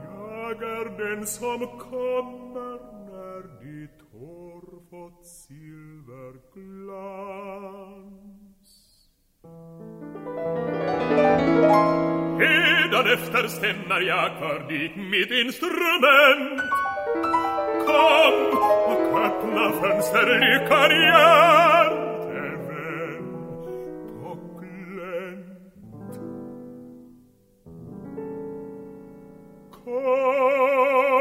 Jag 0.03 0.63
är 0.63 0.97
den 0.97 1.25
som 1.25 1.67
kommer 1.67 2.98
di 3.61 3.87
torfot 4.11 5.25
silver 5.25 6.33
glans. 6.53 7.89
Ed 12.41 12.93
ad 12.93 13.07
efter 13.13 13.47
stemnar 13.47 14.01
jag 14.01 14.39
för 14.39 14.69
dit 14.69 14.95
mitt 14.95 15.31
instrument 15.31 16.61
Kom 17.85 18.57
och 18.91 19.19
öppna 19.25 19.71
fönsterlyckan 19.81 20.91
hjärtevän 20.91 22.49
på 24.19 24.31
glänt 24.59 26.13
Kom 29.85 31.18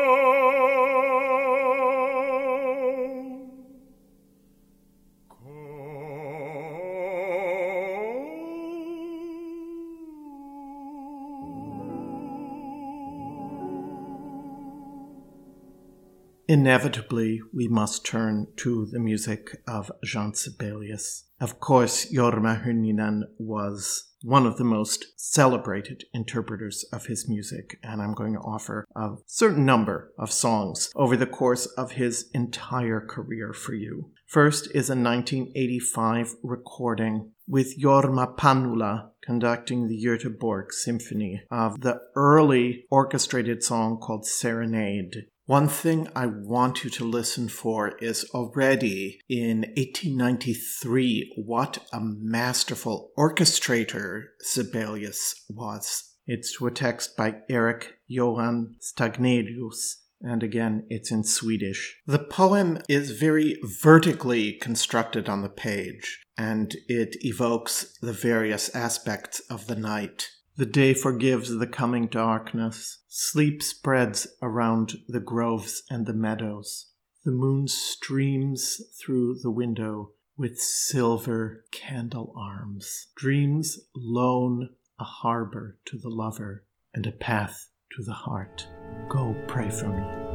Inevitably, 16.51 17.42
we 17.53 17.68
must 17.68 18.07
turn 18.07 18.46
to 18.57 18.86
the 18.86 18.99
music 18.99 19.61
of 19.68 19.92
Jean 20.03 20.32
Sibelius. 20.32 21.26
Of 21.38 21.61
course, 21.61 22.11
Jorma 22.11 22.64
Hynninen 22.64 23.24
was 23.38 24.09
one 24.22 24.46
of 24.46 24.57
the 24.57 24.64
most 24.64 25.05
celebrated 25.16 26.05
interpreters 26.14 26.86
of 26.90 27.05
his 27.05 27.28
music, 27.28 27.78
and 27.82 28.01
I'm 28.01 28.14
going 28.14 28.32
to 28.32 28.40
offer 28.40 28.86
a 28.96 29.16
certain 29.26 29.66
number 29.66 30.11
of 30.18 30.32
songs 30.32 30.90
over 30.96 31.18
the 31.18 31.26
course 31.26 31.66
of 31.66 31.92
his 31.92 32.30
entire 32.32 33.03
career 33.03 33.53
for 33.53 33.74
you. 33.74 34.11
First 34.26 34.68
is 34.68 34.88
a 34.88 34.96
1985 34.96 36.34
recording 36.42 37.32
with 37.46 37.78
Jorma 37.78 38.34
Panula 38.36 39.11
conducting 39.22 39.86
the 39.86 40.03
Göteborg 40.03 40.72
Symphony 40.72 41.42
of 41.51 41.82
the 41.82 42.01
early 42.16 42.86
orchestrated 42.90 43.62
song 43.62 43.99
called 43.99 44.26
Serenade. 44.26 45.26
One 45.49 45.68
thing 45.68 46.09
I 46.14 46.26
want 46.26 46.84
you 46.84 46.90
to 46.90 47.07
listen 47.07 47.49
for 47.49 47.96
is 48.03 48.28
already 48.34 49.18
in 49.30 49.61
1893 49.78 51.32
what 51.42 51.78
a 51.90 52.01
masterful 52.03 53.12
orchestrator 53.16 54.24
Sibelius 54.42 55.46
was. 55.49 56.16
It's 56.26 56.55
to 56.59 56.66
a 56.66 56.70
text 56.70 57.16
by 57.16 57.36
Erik 57.49 57.94
Johan 58.07 58.74
Stagnelius, 58.78 60.03
and 60.20 60.42
again, 60.42 60.84
it's 60.90 61.11
in 61.11 61.24
Swedish. 61.24 61.96
The 62.07 62.18
poem 62.18 62.82
is 62.86 63.12
very 63.12 63.57
vertically 63.64 64.53
constructed 64.53 65.30
on 65.30 65.40
the 65.40 65.49
page, 65.49 66.20
and 66.36 66.76
it 66.88 67.16
evokes 67.22 67.96
the 68.03 68.12
various 68.12 68.68
aspects 68.76 69.40
of 69.49 69.66
the 69.66 69.76
night. 69.76 70.28
The 70.59 70.67
day 70.67 70.93
forgives 70.93 71.57
the 71.57 71.69
coming 71.69 72.09
darkness. 72.09 72.99
Sleep 73.07 73.63
spreads 73.63 74.27
around 74.43 74.99
the 75.07 75.21
groves 75.21 75.85
and 75.89 76.05
the 76.05 76.13
meadows. 76.13 76.87
The 77.25 77.31
moon 77.31 77.69
streams 77.69 78.83
through 79.01 79.39
the 79.41 79.53
window 79.53 80.15
with 80.37 80.59
silver 80.59 81.65
candle 81.71 82.35
arms. 82.37 83.07
Dreams 83.15 83.79
loan 83.95 84.71
a 84.99 85.05
harbor 85.05 85.79
to 85.85 85.97
the 85.97 86.11
lover 86.11 86.65
and 86.93 87.07
a 87.07 87.13
path 87.13 87.69
to 87.97 88.03
the 88.03 88.15
heart. 88.15 88.67
Go 89.09 89.37
pray 89.47 89.71
for 89.71 89.87
me 89.87 90.29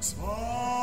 small 0.00 0.79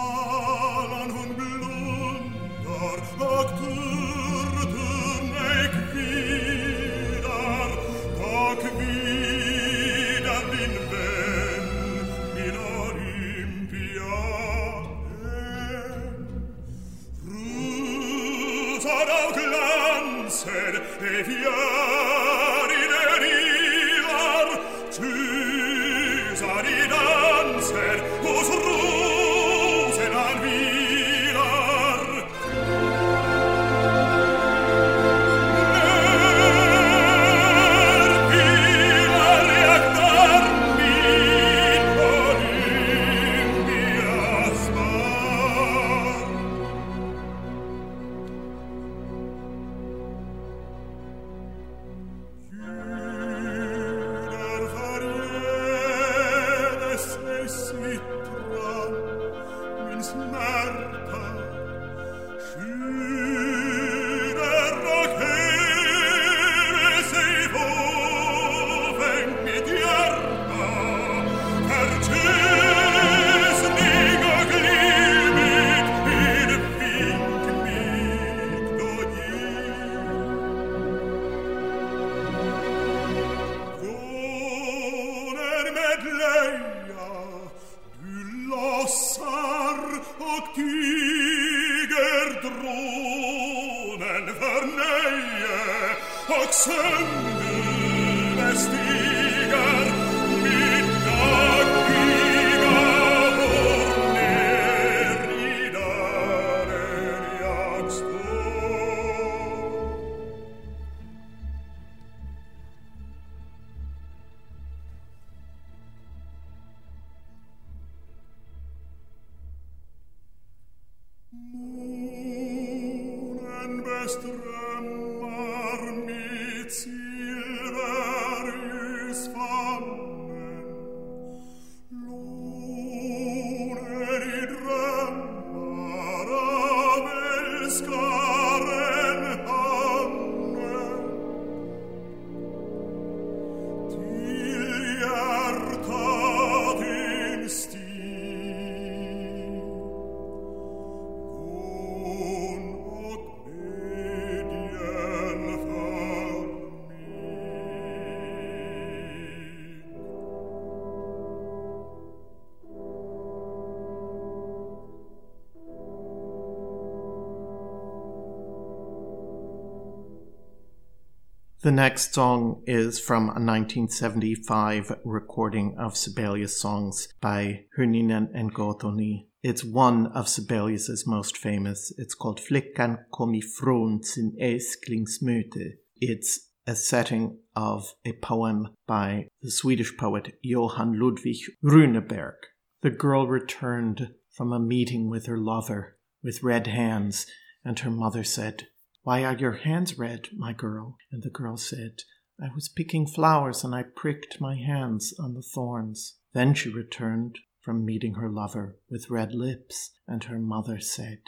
The 171.67 171.73
next 171.73 172.13
song 172.13 172.63
is 172.65 172.97
from 172.97 173.23
a 173.23 173.43
1975 173.43 174.99
recording 175.03 175.75
of 175.77 175.97
Sibelius 175.97 176.61
songs 176.61 177.09
by 177.19 177.65
Hynninen 177.77 178.29
and 178.33 178.53
Gothoni. 178.53 179.27
It's 179.43 179.65
one 179.65 180.07
of 180.13 180.29
Sibelius's 180.29 181.03
most 181.05 181.35
famous. 181.35 181.93
It's 181.97 182.15
called 182.15 182.39
Flickan 182.39 182.99
kom 183.11 183.33
ifrån 183.33 184.01
sin 184.01 184.37
älsklingsmöte. 184.41 185.73
It's 185.97 186.51
a 186.65 186.73
setting 186.73 187.39
of 187.53 187.95
a 188.05 188.13
poem 188.13 188.69
by 188.87 189.27
the 189.41 189.51
Swedish 189.51 189.97
poet 189.97 190.35
Johan 190.41 190.97
Ludvig 190.97 191.41
Runeberg. 191.61 192.35
The 192.81 192.91
girl 192.91 193.27
returned 193.27 194.13
from 194.31 194.53
a 194.53 194.59
meeting 194.73 195.09
with 195.09 195.25
her 195.25 195.37
lover 195.37 195.97
with 196.23 196.43
red 196.43 196.67
hands, 196.67 197.25
and 197.65 197.77
her 197.79 197.91
mother 197.91 198.23
said, 198.23 198.67
why 199.07 199.23
are 199.23 199.37
your 199.37 199.53
hands 199.53 199.97
red, 199.97 200.27
my 200.35 200.51
girl? 200.51 200.97
And 201.13 201.23
the 201.23 201.29
girl 201.29 201.55
said, 201.55 202.01
I 202.43 202.49
was 202.53 202.67
picking 202.67 203.07
flowers 203.07 203.63
and 203.63 203.73
I 203.73 203.83
pricked 203.83 204.41
my 204.41 204.57
hands 204.57 205.13
on 205.17 205.33
the 205.33 205.41
thorns. 205.41 206.17
Then 206.33 206.53
she 206.53 206.67
returned 206.67 207.39
from 207.61 207.85
meeting 207.85 208.15
her 208.15 208.29
lover 208.29 208.79
with 208.89 209.09
red 209.09 209.33
lips, 209.33 209.91
and 210.09 210.25
her 210.25 210.39
mother 210.39 210.81
said, 210.81 211.19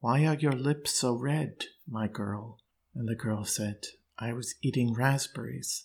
Why 0.00 0.24
are 0.24 0.36
your 0.36 0.54
lips 0.54 0.92
so 0.92 1.12
red, 1.14 1.64
my 1.86 2.08
girl? 2.08 2.62
And 2.94 3.06
the 3.06 3.14
girl 3.14 3.44
said, 3.44 3.84
I 4.18 4.32
was 4.32 4.54
eating 4.62 4.94
raspberries, 4.94 5.84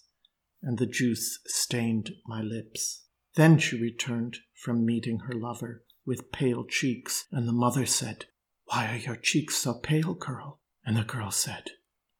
and 0.61 0.77
the 0.77 0.85
juice 0.85 1.37
stained 1.47 2.11
my 2.25 2.41
lips. 2.41 3.07
Then 3.35 3.57
she 3.57 3.77
returned 3.77 4.37
from 4.55 4.85
meeting 4.85 5.19
her 5.27 5.33
lover 5.33 5.83
with 6.05 6.31
pale 6.31 6.63
cheeks, 6.63 7.25
and 7.29 7.45
the 7.45 7.51
mother 7.51 7.85
said, 7.85 8.27
Why 8.67 8.87
are 8.87 8.99
your 8.99 9.17
cheeks 9.17 9.57
so 9.57 9.73
pale, 9.73 10.13
girl? 10.13 10.60
And 10.85 10.97
the 10.97 11.03
girl 11.03 11.31
said, 11.31 11.71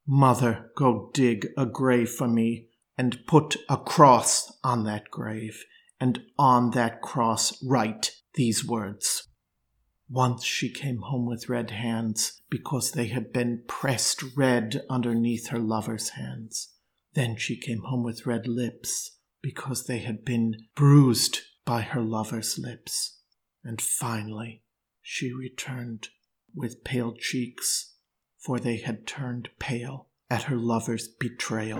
Mother, 0.05 0.72
go 0.76 1.09
dig 1.14 1.47
a 1.57 1.66
grave 1.66 2.09
for 2.09 2.28
me 2.28 2.68
and 2.97 3.26
put 3.26 3.55
a 3.70 3.78
cross 3.78 4.51
on 4.64 4.84
that 4.84 5.09
grave, 5.09 5.66
and 5.99 6.22
on 6.38 6.72
that 6.72 7.01
cross 7.01 7.64
write 7.64 8.16
these 8.34 8.66
words. 8.66 9.28
Once 10.09 10.43
she 10.43 10.70
came 10.70 10.99
home 10.99 11.26
with 11.26 11.49
red 11.49 11.72
hands 11.72 12.41
because 12.49 12.91
they 12.91 13.07
had 13.07 13.32
been 13.32 13.64
pressed 13.68 14.24
red 14.36 14.84
underneath 14.89 15.47
her 15.47 15.59
lover's 15.59 16.09
hands. 16.09 16.74
Then 17.14 17.38
she 17.38 17.55
came 17.55 17.84
home 17.84 18.03
with 18.03 18.26
red 18.26 18.45
lips 18.47 19.18
because 19.41 19.86
they 19.86 19.99
had 19.99 20.26
been 20.26 20.55
bruised 20.76 21.39
by 21.66 21.82
her 21.82 22.01
lover's 22.01 22.59
lips. 22.59 23.20
And 23.64 23.82
finally, 23.82 24.64
she 25.01 25.32
returned 25.32 26.09
with 26.53 26.84
pale 26.84 27.14
cheeks 27.18 27.90
for 28.41 28.59
they 28.59 28.77
had 28.77 29.05
turned 29.05 29.49
pale 29.59 30.07
at 30.29 30.43
her 30.43 30.57
lover's 30.57 31.07
betrayal. 31.07 31.79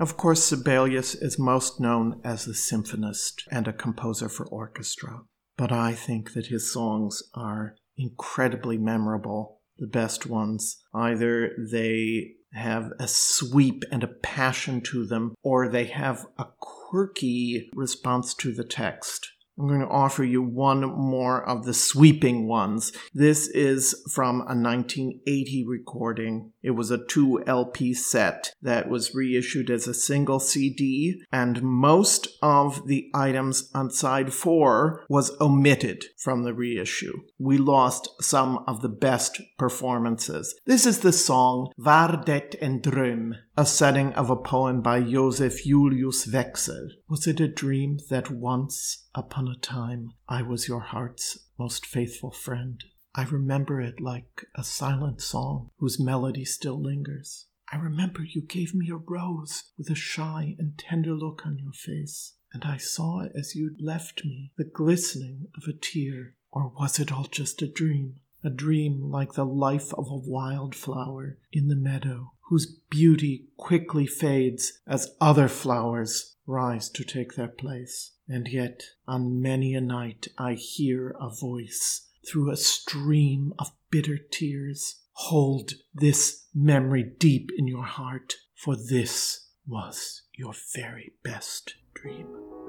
Of 0.00 0.16
course, 0.16 0.42
Sibelius 0.42 1.14
is 1.14 1.38
most 1.38 1.78
known 1.78 2.20
as 2.24 2.48
a 2.48 2.54
symphonist 2.54 3.42
and 3.50 3.68
a 3.68 3.72
composer 3.72 4.28
for 4.28 4.46
orchestra 4.46 5.20
but 5.60 5.70
I 5.70 5.92
think 5.92 6.32
that 6.32 6.46
his 6.46 6.72
songs 6.72 7.22
are 7.34 7.76
incredibly 7.98 8.78
memorable, 8.78 9.60
the 9.76 9.86
best 9.86 10.24
ones. 10.24 10.82
Either 10.94 11.50
they 11.70 12.30
have 12.54 12.92
a 12.98 13.06
sweep 13.06 13.84
and 13.92 14.02
a 14.02 14.08
passion 14.08 14.80
to 14.80 15.04
them, 15.04 15.34
or 15.42 15.68
they 15.68 15.84
have 15.84 16.24
a 16.38 16.46
quirky 16.58 17.68
response 17.74 18.32
to 18.36 18.54
the 18.54 18.64
text. 18.64 19.28
I'm 19.58 19.68
going 19.68 19.80
to 19.80 19.86
offer 19.88 20.24
you 20.24 20.42
one 20.42 20.80
more 20.80 21.46
of 21.46 21.64
the 21.64 21.74
sweeping 21.74 22.48
ones. 22.48 22.92
This 23.12 23.46
is 23.48 23.94
from 24.12 24.36
a 24.36 24.56
1980 24.56 25.64
recording. 25.66 26.52
It 26.62 26.70
was 26.70 26.90
a 26.90 27.04
2 27.06 27.44
LP 27.46 27.92
set 27.92 28.54
that 28.62 28.88
was 28.88 29.14
reissued 29.14 29.70
as 29.70 29.86
a 29.86 29.94
single 29.94 30.40
CD, 30.40 31.22
and 31.30 31.62
most 31.62 32.28
of 32.42 32.86
the 32.86 33.10
items 33.14 33.70
on 33.74 33.90
side 33.90 34.32
4 34.32 35.04
was 35.08 35.36
omitted 35.40 36.04
from 36.18 36.44
the 36.44 36.54
reissue. 36.54 37.20
We 37.38 37.58
lost 37.58 38.08
some 38.20 38.64
of 38.66 38.80
the 38.80 38.88
best 38.88 39.40
performances. 39.58 40.54
This 40.64 40.86
is 40.86 41.00
the 41.00 41.12
song 41.12 41.72
Var 41.76 42.22
det 42.24 42.54
en 42.62 42.80
dröm, 42.80 43.34
a 43.56 43.66
setting 43.66 44.12
of 44.14 44.30
a 44.30 44.36
poem 44.36 44.80
by 44.80 45.02
Josef 45.02 45.64
Julius 45.64 46.26
Wecksell. 46.26 46.90
Was 47.08 47.26
it 47.26 47.40
a 47.40 47.48
dream 47.48 47.98
that 48.08 48.30
once 48.30 49.08
upon 49.14 49.48
a 49.48 49.56
time 49.56 50.12
I 50.28 50.42
was 50.42 50.68
your 50.68 50.80
heart's 50.80 51.36
most 51.58 51.84
faithful 51.84 52.30
friend? 52.30 52.82
I 53.14 53.24
remember 53.24 53.80
it 53.80 54.00
like 54.00 54.46
a 54.54 54.62
silent 54.62 55.20
song 55.20 55.70
whose 55.78 55.98
melody 55.98 56.44
still 56.44 56.80
lingers. 56.80 57.46
I 57.72 57.76
remember 57.76 58.22
you 58.22 58.40
gave 58.40 58.72
me 58.72 58.88
a 58.88 58.96
rose 58.96 59.64
with 59.76 59.90
a 59.90 59.96
shy 59.96 60.54
and 60.58 60.78
tender 60.78 61.12
look 61.12 61.42
on 61.44 61.58
your 61.58 61.72
face, 61.72 62.34
and 62.52 62.64
I 62.64 62.76
saw 62.76 63.26
as 63.36 63.56
you 63.56 63.74
left 63.80 64.24
me 64.24 64.52
the 64.56 64.64
glistening 64.64 65.48
of 65.56 65.64
a 65.68 65.76
tear. 65.76 66.34
Or 66.52 66.68
was 66.68 66.98
it 67.00 67.12
all 67.12 67.26
just 67.30 67.62
a 67.62 67.68
dream? 67.68 68.20
A 68.42 68.50
dream 68.50 69.10
like 69.10 69.34
the 69.34 69.44
life 69.44 69.92
of 69.94 70.06
a 70.08 70.16
wild 70.16 70.74
flower 70.74 71.38
in 71.52 71.68
the 71.68 71.76
meadow, 71.76 72.32
whose 72.50 72.66
beauty 72.90 73.46
quickly 73.56 74.06
fades 74.06 74.80
as 74.84 75.14
other 75.20 75.46
flowers 75.46 76.34
rise 76.46 76.90
to 76.90 77.04
take 77.04 77.34
their 77.34 77.48
place. 77.48 78.12
And 78.28 78.48
yet, 78.48 78.82
on 79.06 79.40
many 79.40 79.72
a 79.74 79.80
night, 79.80 80.26
I 80.36 80.54
hear 80.54 81.14
a 81.20 81.30
voice 81.30 82.08
through 82.28 82.50
a 82.50 82.56
stream 82.56 83.54
of 83.58 83.70
bitter 83.90 84.18
tears. 84.18 84.96
Hold 85.12 85.74
this 85.94 86.46
memory 86.52 87.04
deep 87.04 87.50
in 87.56 87.68
your 87.68 87.84
heart, 87.84 88.34
for 88.56 88.74
this 88.74 89.46
was 89.64 90.22
your 90.34 90.54
very 90.74 91.12
best 91.22 91.74
dream. 91.94 92.59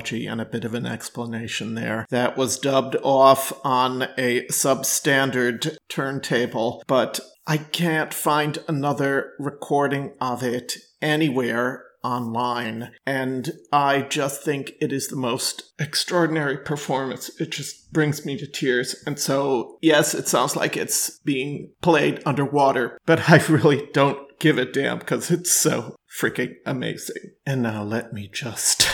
And 0.00 0.40
a 0.40 0.46
bit 0.46 0.64
of 0.64 0.74
an 0.74 0.86
explanation 0.86 1.74
there. 1.74 2.06
That 2.10 2.36
was 2.36 2.58
dubbed 2.58 2.96
off 3.02 3.52
on 3.64 4.02
a 4.16 4.46
substandard 4.46 5.76
turntable, 5.88 6.82
but 6.86 7.20
I 7.46 7.58
can't 7.58 8.14
find 8.14 8.58
another 8.68 9.32
recording 9.38 10.14
of 10.20 10.42
it 10.42 10.74
anywhere 11.02 11.84
online. 12.02 12.92
And 13.06 13.50
I 13.72 14.02
just 14.02 14.42
think 14.42 14.72
it 14.80 14.92
is 14.92 15.08
the 15.08 15.16
most 15.16 15.72
extraordinary 15.78 16.56
performance. 16.56 17.30
It 17.40 17.50
just 17.50 17.92
brings 17.92 18.24
me 18.24 18.36
to 18.38 18.46
tears. 18.46 18.96
And 19.06 19.18
so, 19.18 19.78
yes, 19.82 20.14
it 20.14 20.28
sounds 20.28 20.56
like 20.56 20.76
it's 20.76 21.18
being 21.20 21.72
played 21.82 22.22
underwater, 22.24 22.98
but 23.06 23.28
I 23.30 23.38
really 23.48 23.88
don't 23.92 24.38
give 24.38 24.58
a 24.58 24.64
damn 24.64 24.98
because 24.98 25.30
it's 25.30 25.52
so 25.52 25.96
freaking 26.18 26.54
amazing. 26.66 27.34
And 27.46 27.62
now 27.62 27.82
let 27.82 28.12
me 28.12 28.28
just 28.32 28.88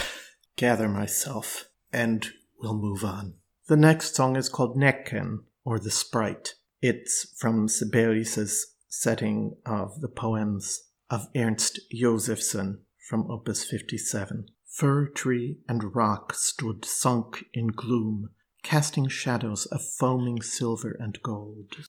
gather 0.57 0.89
myself 0.89 1.69
and 1.93 2.31
we'll 2.61 2.77
move 2.77 3.05
on. 3.05 3.35
The 3.69 3.77
next 3.77 4.15
song 4.15 4.37
is 4.37 4.49
called 4.49 4.77
Näcken, 4.77 5.39
or 5.65 5.79
The 5.79 5.91
Sprite. 5.91 6.55
It's 6.81 7.35
from 7.39 7.69
Sibelius's 7.69 8.75
setting 8.89 9.57
of 9.67 10.01
the 10.01 10.09
poems 10.09 10.85
of 11.11 11.29
Ernst 11.37 11.81
Josephson 11.93 12.83
from 13.09 13.31
Opus 13.31 13.65
57. 13.65 14.47
Fir 14.67 15.09
tree 15.09 15.59
and 15.69 15.95
rock 15.95 16.35
stood 16.35 16.85
sunk 16.85 17.45
in 17.53 17.69
gloom, 17.69 18.31
casting 18.63 19.09
shadows 19.09 19.67
of 19.67 19.85
foaming 19.85 20.43
silver 20.43 20.97
and 20.99 21.19
gold. 21.23 21.89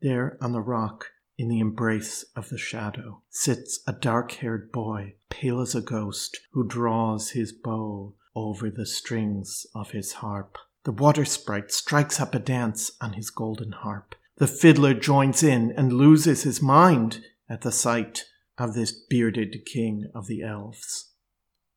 There 0.00 0.36
on 0.40 0.52
the 0.52 0.60
rock, 0.60 1.12
in 1.38 1.48
the 1.48 1.60
embrace 1.60 2.24
of 2.34 2.48
the 2.48 2.58
shadow, 2.58 3.22
sits 3.28 3.80
a 3.86 3.92
dark 3.92 4.32
haired 4.32 4.72
boy, 4.72 5.14
pale 5.28 5.60
as 5.60 5.74
a 5.74 5.80
ghost, 5.80 6.38
who 6.52 6.66
draws 6.66 7.30
his 7.30 7.52
bow 7.52 8.14
over 8.34 8.70
the 8.70 8.86
strings 8.86 9.66
of 9.74 9.90
his 9.90 10.14
harp. 10.14 10.56
The 10.84 10.92
water 10.92 11.24
sprite 11.24 11.72
strikes 11.72 12.20
up 12.20 12.34
a 12.34 12.38
dance 12.38 12.92
on 13.00 13.14
his 13.14 13.30
golden 13.30 13.72
harp. 13.72 14.14
The 14.36 14.46
fiddler 14.46 14.94
joins 14.94 15.42
in 15.42 15.72
and 15.72 15.92
loses 15.92 16.42
his 16.42 16.62
mind 16.62 17.24
at 17.48 17.62
the 17.62 17.72
sight 17.72 18.24
of 18.58 18.74
this 18.74 18.92
bearded 18.92 19.64
king 19.66 20.10
of 20.14 20.26
the 20.26 20.42
elves. 20.42 21.12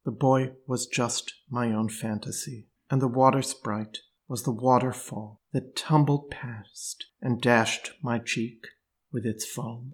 The 0.05 0.11
boy 0.11 0.51
was 0.67 0.87
just 0.87 1.33
my 1.49 1.71
own 1.73 1.89
fantasy, 1.89 2.67
and 2.89 3.01
the 3.01 3.07
water 3.07 3.41
sprite 3.41 3.99
was 4.27 4.43
the 4.43 4.51
waterfall 4.51 5.41
that 5.51 5.75
tumbled 5.75 6.29
past 6.29 7.05
and 7.21 7.41
dashed 7.41 7.91
my 8.01 8.19
cheek 8.19 8.67
with 9.11 9.25
its 9.25 9.45
foam. 9.45 9.93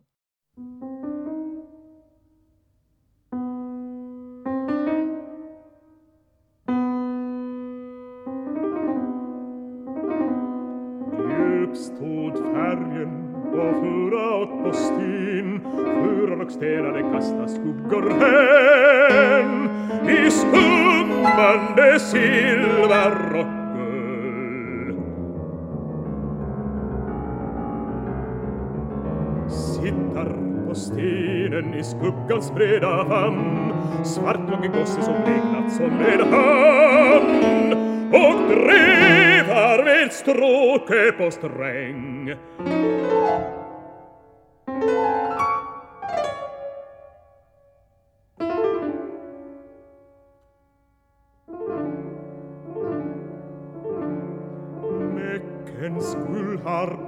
Stod 11.76 12.38
färgen 12.38 13.36
och 13.36 13.76
fura 13.82 14.36
åt 14.36 14.64
på 14.64 14.74
styn 14.74 15.60
Furar 16.04 16.42
och 16.46 16.52
stenade 16.52 17.02
kasta 17.02 17.48
skuggor 17.48 18.10
hän 18.10 19.70
I 20.10 20.32
skummande 20.32 22.00
silver 22.00 23.55
stenen 30.86 31.74
i 31.74 31.84
skuggans 31.84 32.52
breda 32.54 33.06
famn 33.06 33.74
Svart 34.04 34.50
långe 34.50 34.68
gosse 34.68 35.02
som 35.02 35.14
regnat 35.14 35.74
som 35.74 35.86
en 35.86 36.34
hand 36.34 37.74
Och 38.14 38.50
drevar 38.50 39.84
med 39.84 40.12
stråke 40.12 41.12
på 41.18 41.32
sträng 41.32 42.36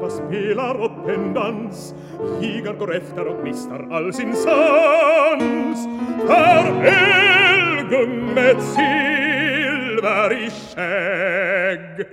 og 0.07 0.13
spelar 0.13 0.79
upp 0.85 1.09
en 1.09 1.33
dans 1.35 1.95
Gigar 2.41 2.73
går 2.73 2.95
efter 2.95 3.27
och 3.27 3.43
mister 3.43 3.87
all 3.91 4.13
sin 4.13 4.35
sans 4.35 5.87
För 6.27 6.67
med 8.35 8.61
silver 8.61 10.33
i 10.33 10.49
skägg 10.49 12.07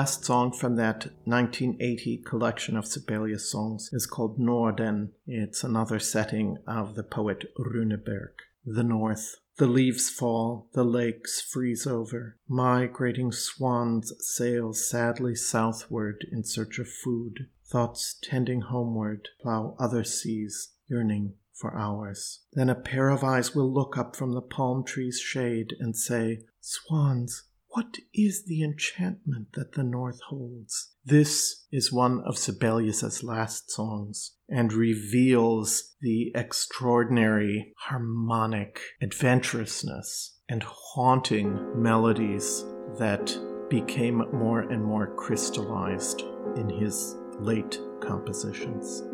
last 0.00 0.24
song 0.24 0.50
from 0.50 0.76
that 0.76 1.08
1980 1.26 2.22
collection 2.24 2.74
of 2.74 2.86
Sibelius 2.86 3.50
songs 3.50 3.90
is 3.92 4.06
called 4.06 4.38
Norden. 4.38 5.12
It's 5.26 5.62
another 5.62 5.98
setting 5.98 6.56
of 6.66 6.94
the 6.94 7.02
poet 7.02 7.52
Runeberg. 7.58 8.30
The 8.64 8.82
North. 8.82 9.36
The 9.58 9.66
leaves 9.66 10.08
fall, 10.08 10.70
the 10.72 10.84
lakes 10.84 11.42
freeze 11.42 11.86
over. 11.86 12.38
Migrating 12.48 13.30
swans 13.30 14.14
sail 14.20 14.72
sadly 14.72 15.34
southward 15.34 16.24
in 16.32 16.44
search 16.44 16.78
of 16.78 16.88
food. 16.88 17.48
Thoughts 17.66 18.16
tending 18.22 18.62
homeward 18.62 19.28
plow 19.42 19.76
other 19.78 20.02
seas, 20.02 20.70
yearning 20.88 21.34
for 21.52 21.76
ours. 21.76 22.40
Then 22.54 22.70
a 22.70 22.74
pair 22.74 23.10
of 23.10 23.22
eyes 23.22 23.54
will 23.54 23.70
look 23.70 23.98
up 23.98 24.16
from 24.16 24.32
the 24.32 24.40
palm 24.40 24.82
tree's 24.82 25.20
shade 25.20 25.76
and 25.78 25.94
say, 25.94 26.46
Swans, 26.62 27.49
What 27.72 27.98
is 28.12 28.46
the 28.46 28.64
enchantment 28.64 29.52
that 29.52 29.74
the 29.74 29.84
North 29.84 30.18
holds? 30.28 30.96
This 31.04 31.66
is 31.70 31.92
one 31.92 32.20
of 32.26 32.36
Sibelius's 32.36 33.22
last 33.22 33.70
songs 33.70 34.32
and 34.48 34.72
reveals 34.72 35.94
the 36.00 36.32
extraordinary 36.34 37.72
harmonic 37.78 38.80
adventurousness 39.00 40.40
and 40.48 40.64
haunting 40.64 41.80
melodies 41.80 42.64
that 42.98 43.38
became 43.68 44.24
more 44.32 44.62
and 44.62 44.84
more 44.84 45.14
crystallized 45.14 46.22
in 46.56 46.68
his 46.68 47.14
late 47.38 47.78
compositions. 48.00 49.04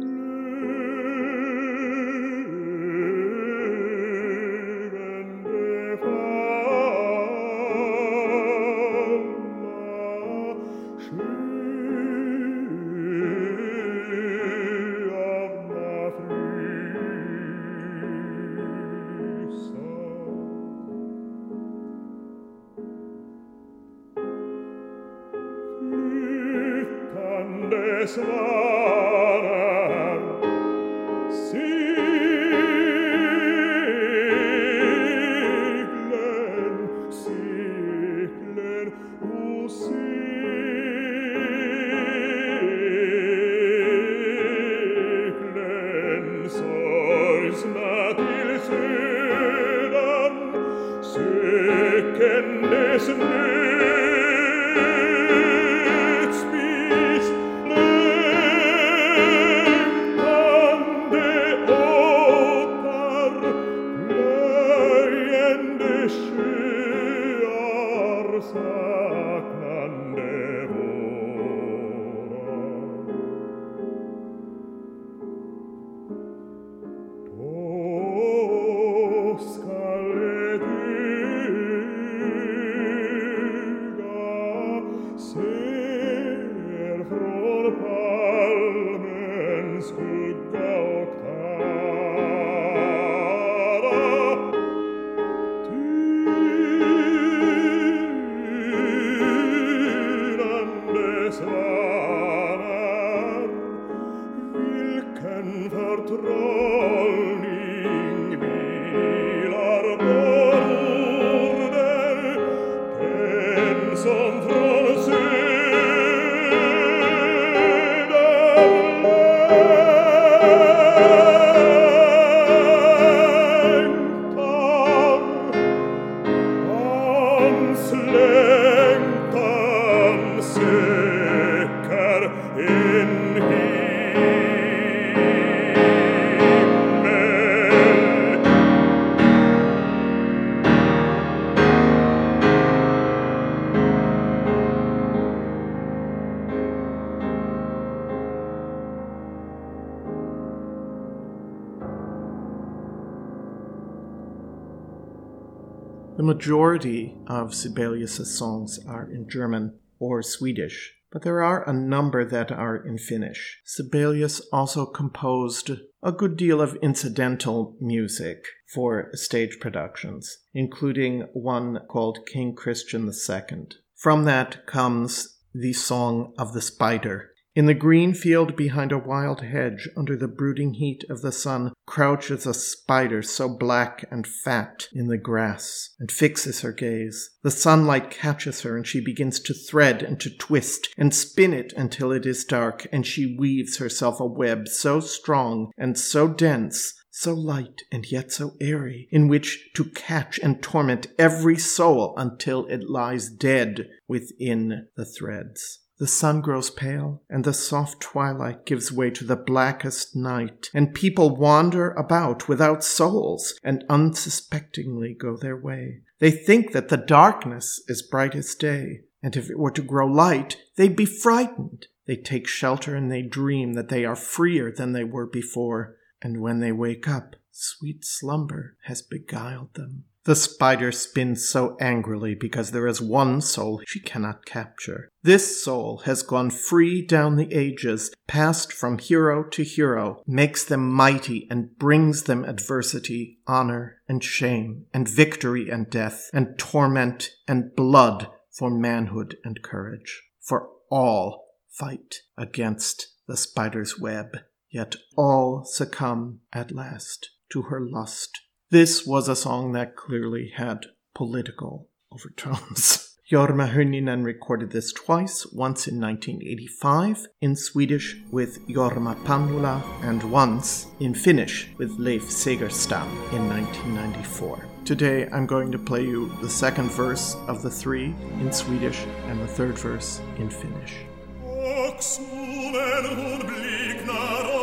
The 156.17 156.23
majority 156.23 157.15
of 157.27 157.55
Sibelius's 157.55 158.39
songs 158.39 158.81
are 158.89 159.07
in 159.11 159.29
German 159.29 159.79
or 159.99 160.23
Swedish, 160.23 160.95
but 161.13 161.21
there 161.21 161.43
are 161.43 161.69
a 161.69 161.75
number 161.75 162.25
that 162.25 162.51
are 162.51 162.75
in 162.75 162.97
Finnish. 162.97 163.61
Sibelius 163.67 164.41
also 164.51 164.87
composed 164.87 165.73
a 166.03 166.13
good 166.13 166.39
deal 166.39 166.63
of 166.63 166.77
incidental 166.77 167.77
music 167.83 168.47
for 168.73 169.11
stage 169.13 169.59
productions, 169.61 170.39
including 170.55 171.29
one 171.35 171.81
called 171.87 172.27
King 172.27 172.55
Christian 172.55 173.07
II. 173.07 173.67
From 173.95 174.25
that 174.25 174.67
comes 174.67 175.37
the 175.53 175.75
Song 175.75 176.33
of 176.39 176.55
the 176.55 176.63
Spider, 176.63 177.33
in 177.57 177.65
the 177.65 177.73
green 177.73 178.13
field 178.13 178.55
behind 178.55 178.93
a 178.93 178.99
wild 178.99 179.41
hedge, 179.41 179.89
under 179.97 180.15
the 180.15 180.29
brooding 180.29 180.75
heat 180.75 181.03
of 181.09 181.23
the 181.23 181.33
sun, 181.33 181.73
crouches 181.87 182.45
a 182.45 182.53
spider 182.53 183.23
so 183.23 183.49
black 183.49 184.05
and 184.11 184.27
fat 184.27 184.89
in 184.93 185.07
the 185.07 185.17
grass, 185.17 185.95
and 185.99 186.13
fixes 186.13 186.61
her 186.61 186.71
gaze. 186.71 187.31
The 187.43 187.51
sunlight 187.51 188.11
catches 188.11 188.61
her, 188.61 188.77
and 188.77 188.87
she 188.87 189.01
begins 189.01 189.41
to 189.41 189.55
thread 189.55 190.03
and 190.03 190.21
to 190.21 190.29
twist 190.29 190.91
and 190.99 191.15
spin 191.15 191.55
it 191.55 191.73
until 191.73 192.13
it 192.13 192.27
is 192.27 192.45
dark, 192.45 192.87
and 192.93 193.07
she 193.07 193.35
weaves 193.39 193.79
herself 193.79 194.21
a 194.21 194.27
web 194.27 194.69
so 194.69 195.01
strong 195.01 195.73
and 195.79 195.99
so 195.99 196.29
dense 196.29 196.93
so 197.11 197.33
light 197.33 197.81
and 197.91 198.13
yet 198.13 198.31
so 198.31 198.53
airy, 198.61 199.09
in 199.11 199.27
which 199.27 199.71
to 199.73 199.87
catch 199.87 200.39
and 200.41 200.63
torment 200.63 201.07
every 201.19 201.57
soul 201.57 202.13
until 202.19 202.67
it 202.67 202.91
lies 202.91 203.31
dead 203.31 203.89
within 204.07 204.87
the 204.97 205.07
threads. 205.07 205.86
The 205.99 206.07
sun 206.07 206.43
grows 206.43 206.69
pale, 206.69 207.23
and 207.31 207.45
the 207.45 207.55
soft 207.55 208.01
twilight 208.01 208.67
gives 208.67 208.93
way 208.93 209.11
to 209.11 209.25
the 209.25 209.37
blackest 209.37 210.15
night, 210.15 210.69
and 210.75 210.95
people 210.95 211.37
wander 211.37 211.93
about 211.93 212.49
without 212.49 212.85
souls 212.85 213.59
and 213.65 213.85
unsuspectingly 213.89 215.15
go 215.15 215.37
their 215.37 215.57
way. 215.57 216.03
They 216.19 216.31
think 216.31 216.73
that 216.73 216.89
the 216.89 216.97
darkness 216.97 217.83
is 217.89 218.03
bright 218.03 218.35
as 218.35 218.55
day, 218.55 219.05
and 219.23 219.37
if 219.37 219.51
it 219.51 219.59
were 219.59 219.71
to 219.71 219.83
grow 219.83 220.07
light, 220.07 220.59
they'd 220.77 220.97
be 220.97 221.07
frightened. 221.07 221.87
They 222.07 222.17
take 222.17 222.47
shelter 222.47 222.95
and 222.95 223.11
they 223.11 223.23
dream 223.23 223.73
that 223.75 223.89
they 223.89 224.05
are 224.05 224.17
freer 224.17 224.71
than 224.71 224.93
they 224.93 225.05
were 225.05 225.27
before, 225.27 225.97
and 226.23 226.41
when 226.41 226.61
they 226.61 226.73
wake 226.73 227.09
up, 227.09 227.37
sweet 227.51 228.05
slumber 228.05 228.77
has 228.85 229.03
beguiled 229.03 229.75
them. 229.75 230.05
The 230.27 230.35
spider 230.35 230.91
spins 230.91 231.49
so 231.49 231.77
angrily 231.81 232.35
because 232.35 232.73
there 232.73 232.89
is 232.89 233.01
one 233.01 233.41
soul 233.41 233.81
she 233.87 234.01
cannot 234.01 234.45
capture. 234.45 235.09
This 235.23 235.63
soul 235.63 235.99
has 235.99 236.25
gone 236.25 236.51
free 236.51 237.01
down 237.01 237.37
the 237.37 237.55
ages, 237.55 238.13
passed 238.27 238.73
from 238.73 238.99
hero 238.99 239.45
to 239.51 239.63
hero, 239.63 240.25
makes 240.27 240.65
them 240.65 240.93
mighty 240.93 241.47
and 241.49 241.79
brings 241.79 242.25
them 242.25 242.45
adversity, 242.45 243.39
honor 243.47 244.03
and 244.09 244.23
shame, 244.25 244.87
and 244.93 245.09
victory 245.09 245.71
and 245.71 245.89
death, 245.89 246.29
and 246.33 246.59
torment 246.59 247.31
and 247.47 247.77
blood 247.77 248.27
for 248.51 248.69
manhood 248.69 249.37
and 249.45 249.63
courage. 249.63 250.25
For 250.41 250.71
all 250.91 251.51
fight 251.71 252.23
against 252.37 253.15
the 253.29 253.37
spider's 253.37 254.01
web, 254.01 254.39
yet 254.71 254.97
all 255.17 255.65
succumb 255.65 256.41
at 256.53 256.73
last 256.73 257.31
to 257.51 257.63
her 257.63 257.81
lust 257.81 258.41
this 258.71 259.07
was 259.07 259.29
a 259.29 259.37
song 259.37 259.73
that 259.73 259.97
clearly 259.97 260.53
had 260.57 260.87
political 261.15 261.89
overtones. 262.13 263.13
Jorma 263.31 263.73
Hynninen 263.73 264.25
recorded 264.25 264.71
this 264.71 264.93
twice, 264.93 265.47
once 265.47 265.89
in 265.89 266.01
1985 266.01 267.27
in 267.41 267.57
Swedish 267.57 268.17
with 268.31 268.65
Jorma 268.69 269.17
Panula 269.25 269.83
and 270.05 270.23
once 270.31 270.87
in 271.01 271.13
Finnish 271.13 271.69
with 271.77 271.91
Leif 271.99 272.23
Segerstam 272.23 273.09
in 273.33 273.49
1994. 273.49 274.69
Today 274.85 275.29
I'm 275.33 275.47
going 275.47 275.73
to 275.73 275.79
play 275.79 276.03
you 276.03 276.33
the 276.41 276.49
second 276.49 276.91
verse 276.93 277.35
of 277.49 277.63
the 277.63 277.71
three 277.71 278.15
in 278.39 278.53
Swedish 278.53 279.05
and 279.27 279.41
the 279.41 279.49
third 279.49 279.77
verse 279.77 280.21
in 280.39 280.49
Finnish. 280.49 280.95
Och 281.43 282.03
solen 282.03 283.17
hon 283.17 283.57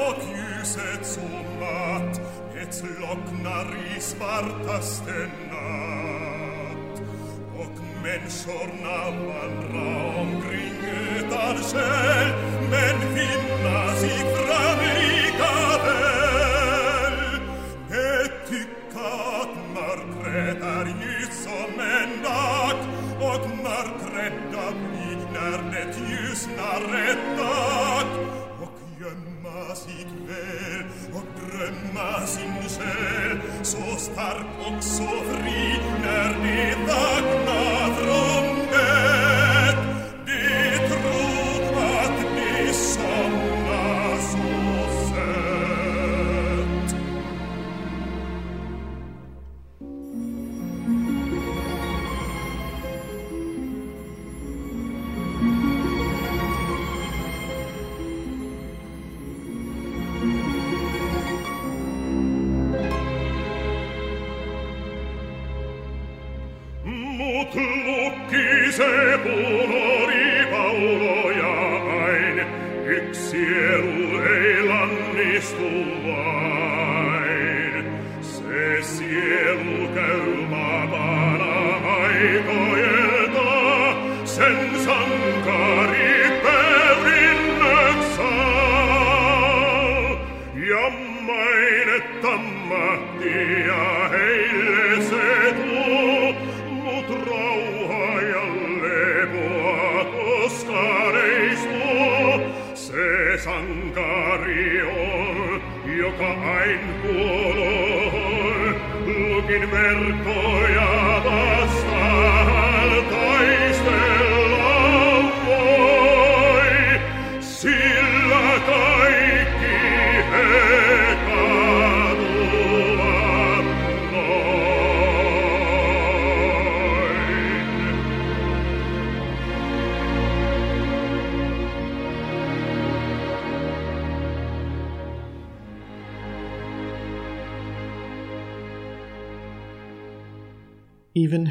och 0.08 0.24
ljuset 0.24 1.06
Jetzt 2.74 2.90
locknari 3.00 4.02
spartaste 4.02 5.30
nat 5.50 6.96
Ok 7.54 7.78
menschor 8.02 8.70
naman 8.82 9.54
raum 9.70 10.42
gringe 10.42 11.22
darschel 11.30 12.34
Men 12.74 12.98
vinna 13.14 13.94
si 14.02 14.10
framrikadel 14.34 17.14
Etikat 17.94 19.54
mar 19.78 20.02
kretar 20.18 20.90
jysom 20.98 21.78
endak 21.78 22.82
Ok 23.22 23.46
mar 23.62 23.86
kreta 24.02 24.66
blignar 24.82 25.62
net 25.70 25.94
jysna 26.10 26.82
rettak 26.90 28.10
Ok 28.66 28.78
jömma 28.98 29.62
sig 29.76 30.08
vel 30.26 31.03
Så 33.64 33.98
stark 33.98 34.46
och 34.60 34.84
så 34.84 35.08
fri 35.08 35.80
när 36.02 36.44
sepulo 68.76 69.93
lukin 109.84 110.63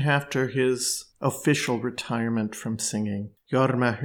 after 0.07 0.49
his 0.49 1.07
official 1.20 1.79
retirement 1.79 2.55
from 2.55 2.79
singing, 2.79 3.31
Jorma 3.53 3.99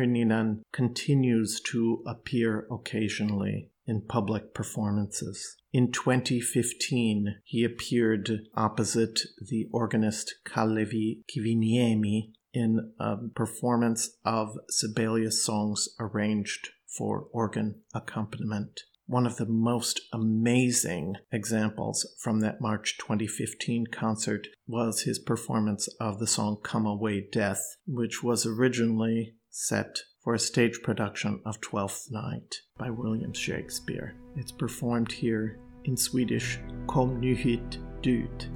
continues 0.71 1.61
to 1.61 2.03
appear 2.05 2.67
occasionally 2.71 3.71
in 3.85 4.01
public 4.01 4.53
performances. 4.53 5.55
In 5.71 5.91
2015, 5.91 7.37
he 7.43 7.63
appeared 7.63 8.47
opposite 8.55 9.21
the 9.39 9.67
organist 9.71 10.35
Kalevi 10.45 11.19
Kiviniemi 11.29 12.31
in 12.53 12.93
a 12.99 13.17
performance 13.35 14.17
of 14.25 14.57
Sibelius 14.69 15.43
songs 15.43 15.89
arranged 15.99 16.69
for 16.97 17.27
organ 17.31 17.81
accompaniment. 17.93 18.81
One 19.09 19.25
of 19.25 19.37
the 19.37 19.45
most 19.45 20.01
amazing 20.11 21.15
examples 21.31 22.05
from 22.19 22.41
that 22.41 22.59
March 22.59 22.97
2015 22.97 23.87
concert 23.87 24.49
was 24.67 25.03
his 25.03 25.17
performance 25.17 25.87
of 25.97 26.19
the 26.19 26.27
song 26.27 26.57
Come 26.61 26.85
Away 26.85 27.25
Death, 27.31 27.77
which 27.87 28.21
was 28.21 28.45
originally 28.45 29.35
set 29.49 29.99
for 30.21 30.33
a 30.33 30.39
stage 30.39 30.81
production 30.83 31.39
of 31.45 31.61
Twelfth 31.61 32.09
Night 32.11 32.55
by 32.77 32.89
William 32.89 33.31
Shakespeare. 33.31 34.13
It's 34.35 34.51
performed 34.51 35.13
here 35.13 35.57
in 35.85 35.95
Swedish 35.95 36.59
Kom 36.87 37.21
nu 37.21 37.33
hit 37.33 37.77
dut. 38.01 38.49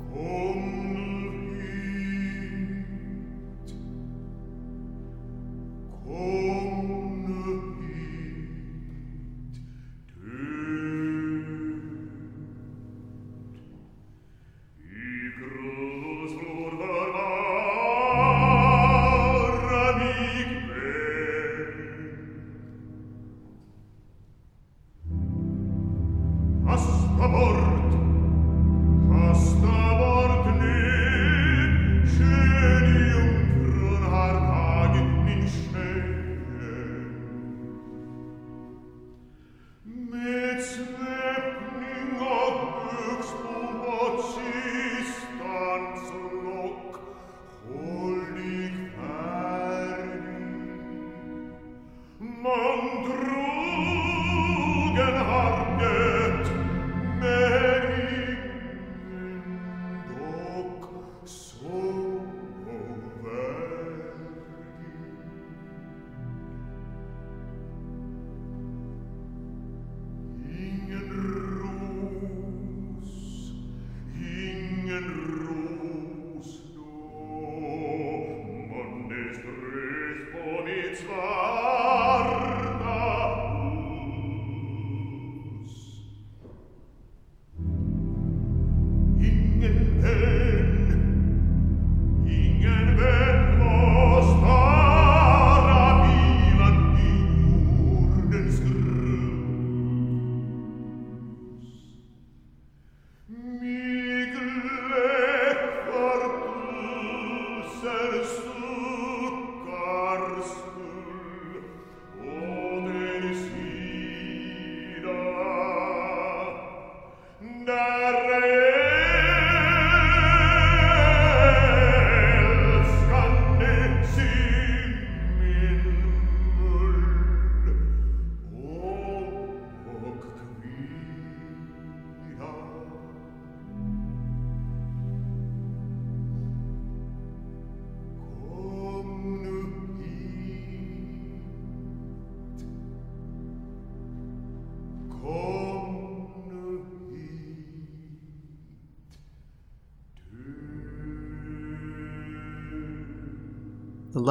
Hasta 6.11 7.60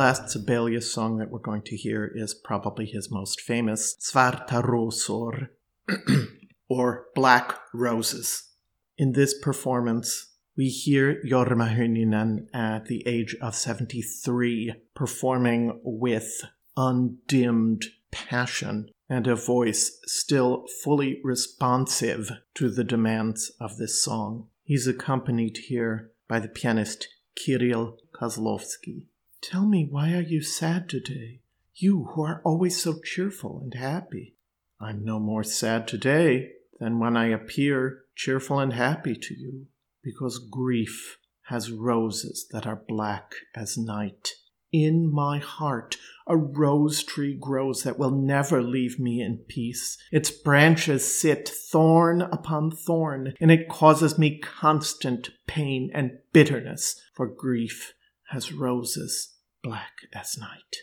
last 0.01 0.31
Sibelius 0.31 0.91
song 0.91 1.19
that 1.19 1.31
we're 1.31 1.39
going 1.39 1.61
to 1.61 1.77
hear 1.77 2.11
is 2.15 2.33
probably 2.33 2.87
his 2.87 3.11
most 3.11 3.39
famous, 3.39 3.95
Svarta 4.01 4.63
Rosor, 4.63 5.49
or 6.71 7.05
Black 7.15 7.59
Roses. 7.75 8.49
In 8.97 9.13
this 9.13 9.39
performance, 9.39 10.37
we 10.57 10.69
hear 10.71 11.21
Jorma 11.27 11.77
Hynninen 11.77 12.47
at 12.55 12.87
the 12.87 13.07
age 13.07 13.37
of 13.43 13.55
73 13.55 14.73
performing 14.95 15.79
with 15.85 16.45
undimmed 16.79 17.85
passion 18.11 18.89
and 19.07 19.27
a 19.27 19.37
voice 19.37 20.01
still 20.07 20.65
fully 20.83 21.21
responsive 21.23 22.31
to 22.55 22.71
the 22.71 22.85
demands 22.85 23.53
of 23.61 23.77
this 23.77 24.03
song. 24.03 24.47
He's 24.63 24.87
accompanied 24.87 25.59
here 25.69 26.13
by 26.27 26.41
the 26.41 26.49
pianist 26.49 27.07
Kirill 27.37 27.99
Kozlovsky. 28.15 29.03
Tell 29.43 29.65
me, 29.65 29.87
why 29.91 30.13
are 30.13 30.21
you 30.21 30.43
sad 30.43 30.89
today? 30.89 31.41
You 31.75 32.11
who 32.13 32.23
are 32.23 32.43
always 32.45 32.81
so 32.83 33.01
cheerful 33.03 33.61
and 33.63 33.73
happy. 33.73 34.37
I'm 34.79 35.03
no 35.03 35.19
more 35.19 35.45
sad 35.45 35.89
today 35.89 36.53
than 36.79 36.99
when 36.99 37.17
I 37.17 37.29
appear 37.29 38.05
cheerful 38.15 38.59
and 38.59 38.75
happy 38.75 39.15
to 39.15 39.35
you, 39.35 39.67
because 40.03 40.39
grief 40.39 41.19
has 41.45 41.73
roses 41.73 42.47
that 42.51 42.67
are 42.67 42.83
black 42.87 43.33
as 43.55 43.79
night. 43.79 44.35
In 44.73 45.11
my 45.11 45.39
heart, 45.39 45.97
a 46.27 46.37
rose 46.37 47.03
tree 47.03 47.35
grows 47.35 47.83
that 47.83 47.99
will 47.99 48.11
never 48.11 48.63
leave 48.63 49.01
me 49.01 49.21
in 49.21 49.39
peace. 49.49 49.97
Its 50.13 50.31
branches 50.31 51.19
sit 51.19 51.49
thorn 51.49 52.23
upon 52.23 52.71
thorn, 52.71 53.35
and 53.41 53.51
it 53.51 53.69
causes 53.69 54.19
me 54.19 54.39
constant 54.39 55.31
pain 55.47 55.91
and 55.95 56.19
bitterness, 56.33 57.01
for 57.15 57.27
grief 57.27 57.95
has 58.31 58.53
roses 58.53 59.35
black 59.63 59.93
as 60.13 60.39
night. 60.39 60.77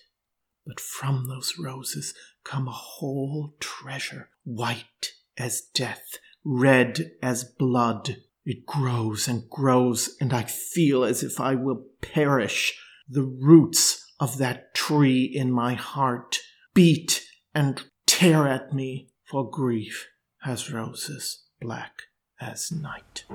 But 0.65 0.79
from 0.79 1.27
those 1.27 1.53
roses 1.57 2.13
come 2.43 2.67
a 2.67 2.71
whole 2.71 3.55
treasure, 3.59 4.29
white 4.43 5.13
as 5.37 5.61
death, 5.73 6.17
red 6.43 7.11
as 7.21 7.43
blood. 7.43 8.17
It 8.45 8.65
grows 8.65 9.27
and 9.27 9.49
grows, 9.49 10.15
and 10.19 10.33
I 10.33 10.43
feel 10.43 11.03
as 11.03 11.23
if 11.23 11.39
I 11.39 11.55
will 11.55 11.85
perish. 12.01 12.77
The 13.09 13.23
roots 13.23 14.05
of 14.19 14.37
that 14.39 14.73
tree 14.73 15.23
in 15.23 15.51
my 15.51 15.73
heart 15.73 16.37
beat 16.73 17.23
and 17.55 17.81
tear 18.05 18.47
at 18.47 18.73
me, 18.73 19.09
for 19.23 19.49
grief 19.49 20.07
has 20.41 20.71
roses 20.71 21.43
black 21.61 22.03
as 22.39 22.71
night. 22.71 23.25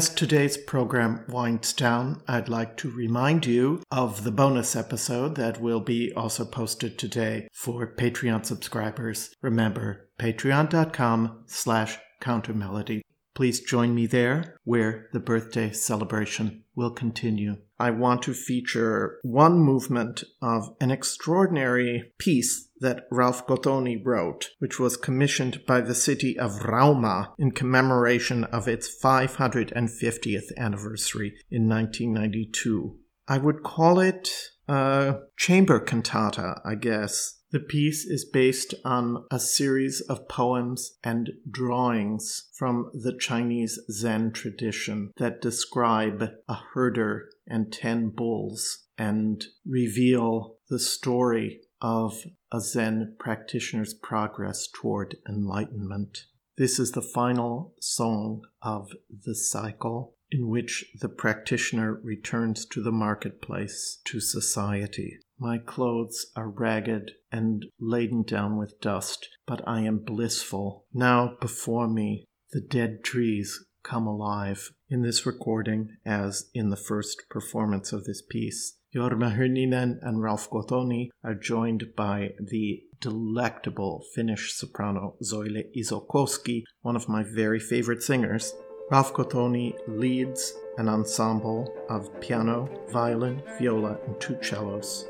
As 0.00 0.08
today's 0.08 0.56
program 0.56 1.26
winds 1.28 1.74
down, 1.74 2.22
I'd 2.26 2.48
like 2.48 2.78
to 2.78 2.90
remind 2.90 3.44
you 3.44 3.82
of 3.90 4.24
the 4.24 4.30
bonus 4.30 4.74
episode 4.74 5.34
that 5.34 5.60
will 5.60 5.80
be 5.80 6.10
also 6.14 6.46
posted 6.46 6.98
today 6.98 7.48
for 7.52 7.94
Patreon 7.96 8.46
subscribers. 8.46 9.34
Remember, 9.42 10.08
patreon.com 10.18 11.42
slash 11.44 11.98
countermelody. 12.22 13.02
Please 13.34 13.60
join 13.60 13.94
me 13.94 14.06
there 14.06 14.56
where 14.64 15.10
the 15.12 15.20
birthday 15.20 15.70
celebration 15.70 16.64
will 16.74 16.92
continue. 16.92 17.56
I 17.78 17.90
want 17.90 18.22
to 18.22 18.32
feature 18.32 19.18
one 19.22 19.58
movement 19.58 20.24
of 20.40 20.74
an 20.80 20.90
extraordinary 20.90 22.14
piece 22.18 22.69
that 22.80 23.06
Ralf 23.10 23.46
Gothoni 23.46 24.00
wrote, 24.02 24.50
which 24.58 24.78
was 24.80 24.96
commissioned 24.96 25.64
by 25.66 25.80
the 25.80 25.94
city 25.94 26.38
of 26.38 26.60
Rauma 26.60 27.32
in 27.38 27.52
commemoration 27.52 28.44
of 28.44 28.66
its 28.66 28.88
550th 29.02 30.56
anniversary 30.56 31.34
in 31.50 31.68
1992. 31.68 32.96
I 33.28 33.38
would 33.38 33.62
call 33.62 34.00
it 34.00 34.30
a 34.66 35.18
chamber 35.36 35.78
cantata, 35.78 36.60
I 36.64 36.74
guess. 36.74 37.36
The 37.52 37.60
piece 37.60 38.04
is 38.04 38.24
based 38.24 38.74
on 38.84 39.24
a 39.30 39.40
series 39.40 40.00
of 40.02 40.28
poems 40.28 40.92
and 41.02 41.30
drawings 41.50 42.48
from 42.54 42.90
the 42.94 43.16
Chinese 43.18 43.78
Zen 43.90 44.32
tradition 44.32 45.10
that 45.16 45.42
describe 45.42 46.30
a 46.48 46.54
herder 46.72 47.28
and 47.48 47.72
ten 47.72 48.10
bulls 48.10 48.86
and 48.96 49.44
reveal 49.66 50.58
the 50.68 50.78
story 50.78 51.60
of 51.80 52.24
a 52.52 52.60
Zen 52.60 53.16
practitioner's 53.18 53.94
progress 53.94 54.68
toward 54.72 55.16
enlightenment. 55.28 56.26
This 56.56 56.78
is 56.78 56.92
the 56.92 57.02
final 57.02 57.74
song 57.80 58.42
of 58.62 58.90
the 59.24 59.34
cycle 59.34 60.14
in 60.30 60.48
which 60.48 60.84
the 61.00 61.08
practitioner 61.08 61.94
returns 62.02 62.64
to 62.66 62.82
the 62.82 62.92
marketplace, 62.92 64.00
to 64.04 64.20
society. 64.20 65.18
My 65.38 65.58
clothes 65.58 66.26
are 66.36 66.48
ragged 66.48 67.12
and 67.32 67.66
laden 67.80 68.22
down 68.22 68.56
with 68.56 68.80
dust, 68.80 69.28
but 69.46 69.66
I 69.66 69.80
am 69.80 69.98
blissful. 69.98 70.84
Now 70.92 71.36
before 71.40 71.88
me 71.88 72.26
the 72.52 72.60
dead 72.60 73.02
trees 73.02 73.64
come 73.82 74.06
alive. 74.06 74.72
In 74.88 75.02
this 75.02 75.24
recording, 75.24 75.96
as 76.04 76.50
in 76.52 76.70
the 76.70 76.76
first 76.76 77.22
performance 77.30 77.92
of 77.92 78.04
this 78.04 78.22
piece, 78.22 78.76
Jorma 78.94 79.36
Hynninen 79.36 80.00
and 80.02 80.20
Ralf 80.20 80.50
Gothoni 80.50 81.10
are 81.22 81.34
joined 81.34 81.94
by 81.94 82.32
the 82.40 82.82
delectable 83.00 84.04
Finnish 84.16 84.52
soprano 84.52 85.14
Soile 85.22 85.62
Isokoski, 85.76 86.64
one 86.82 86.96
of 86.96 87.08
my 87.08 87.22
very 87.22 87.60
favorite 87.60 88.02
singers. 88.02 88.52
Ralf 88.90 89.14
Gothoni 89.14 89.74
leads 89.86 90.54
an 90.76 90.88
ensemble 90.88 91.72
of 91.88 92.20
piano, 92.20 92.68
violin, 92.90 93.44
viola, 93.60 93.96
and 94.06 94.20
two 94.20 94.36
cellos. 94.42 95.06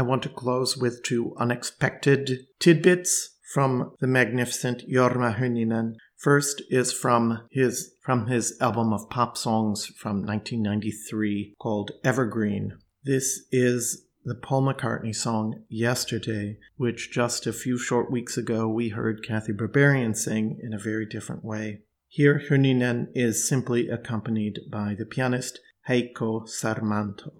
I 0.00 0.02
want 0.02 0.22
to 0.22 0.30
close 0.30 0.78
with 0.78 1.02
two 1.02 1.34
unexpected 1.36 2.46
tidbits 2.58 3.36
from 3.52 3.92
the 4.00 4.06
magnificent 4.06 4.88
Jorma 4.88 5.38
Hynninen. 5.38 5.96
First 6.16 6.62
is 6.70 6.90
from 6.90 7.42
his 7.50 7.96
from 8.00 8.26
his 8.26 8.56
album 8.62 8.94
of 8.94 9.10
pop 9.10 9.36
songs 9.36 9.84
from 9.84 10.24
1993 10.24 11.54
called 11.58 11.90
Evergreen. 12.02 12.78
This 13.04 13.42
is 13.52 14.06
the 14.24 14.34
Paul 14.34 14.62
McCartney 14.62 15.14
song 15.14 15.64
Yesterday, 15.68 16.56
which 16.78 17.12
just 17.12 17.46
a 17.46 17.52
few 17.52 17.76
short 17.76 18.10
weeks 18.10 18.38
ago 18.38 18.66
we 18.66 18.88
heard 18.88 19.22
Cathy 19.22 19.52
Berberian 19.52 20.16
sing 20.16 20.58
in 20.62 20.72
a 20.72 20.78
very 20.78 21.04
different 21.04 21.44
way. 21.44 21.82
Here 22.08 22.40
Hynninen 22.48 23.08
is 23.14 23.46
simply 23.46 23.90
accompanied 23.90 24.60
by 24.70 24.96
the 24.98 25.04
pianist 25.04 25.60
Heikki 25.86 26.48
Sarmanto. 26.48 27.39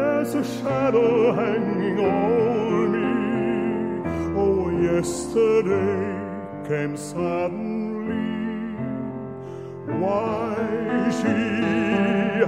There's 0.00 0.34
a 0.34 0.44
shadow 0.44 1.32
hanging 1.34 1.98
over 1.98 2.88
me. 2.94 3.08
Oh, 4.42 4.70
yesterday 4.90 6.06
came 6.68 6.96
suddenly. 6.96 8.24
Why 10.02 10.56
she 11.20 11.38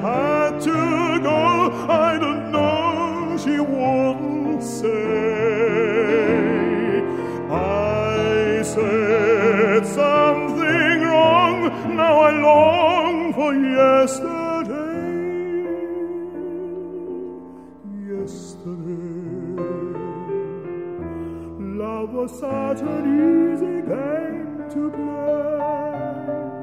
had 0.09 0.53
to 0.69 0.79
go, 1.29 1.41
I 2.07 2.19
don't 2.25 2.53
know. 2.53 3.37
She 3.45 3.57
wouldn't 3.61 4.63
say. 4.63 5.13
I 7.51 8.63
said 8.63 9.87
something 9.87 11.01
wrong. 11.13 11.57
Now 11.97 12.15
I 12.29 12.31
long 12.31 13.33
for 13.35 13.53
yesterday. 13.55 13.93
Yesterday, 14.03 14.42
was 22.23 22.39
such 22.39 22.81
an 22.83 23.05
easy 23.53 23.83
game 23.83 24.55
to 24.71 24.91
play. 24.91 26.63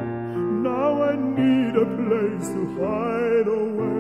Now 0.64 1.04
I 1.04 1.18
need 1.18 1.76
a 1.76 1.86
place 2.00 2.48
to 2.56 2.62
hide 2.80 3.48
away. 3.48 3.99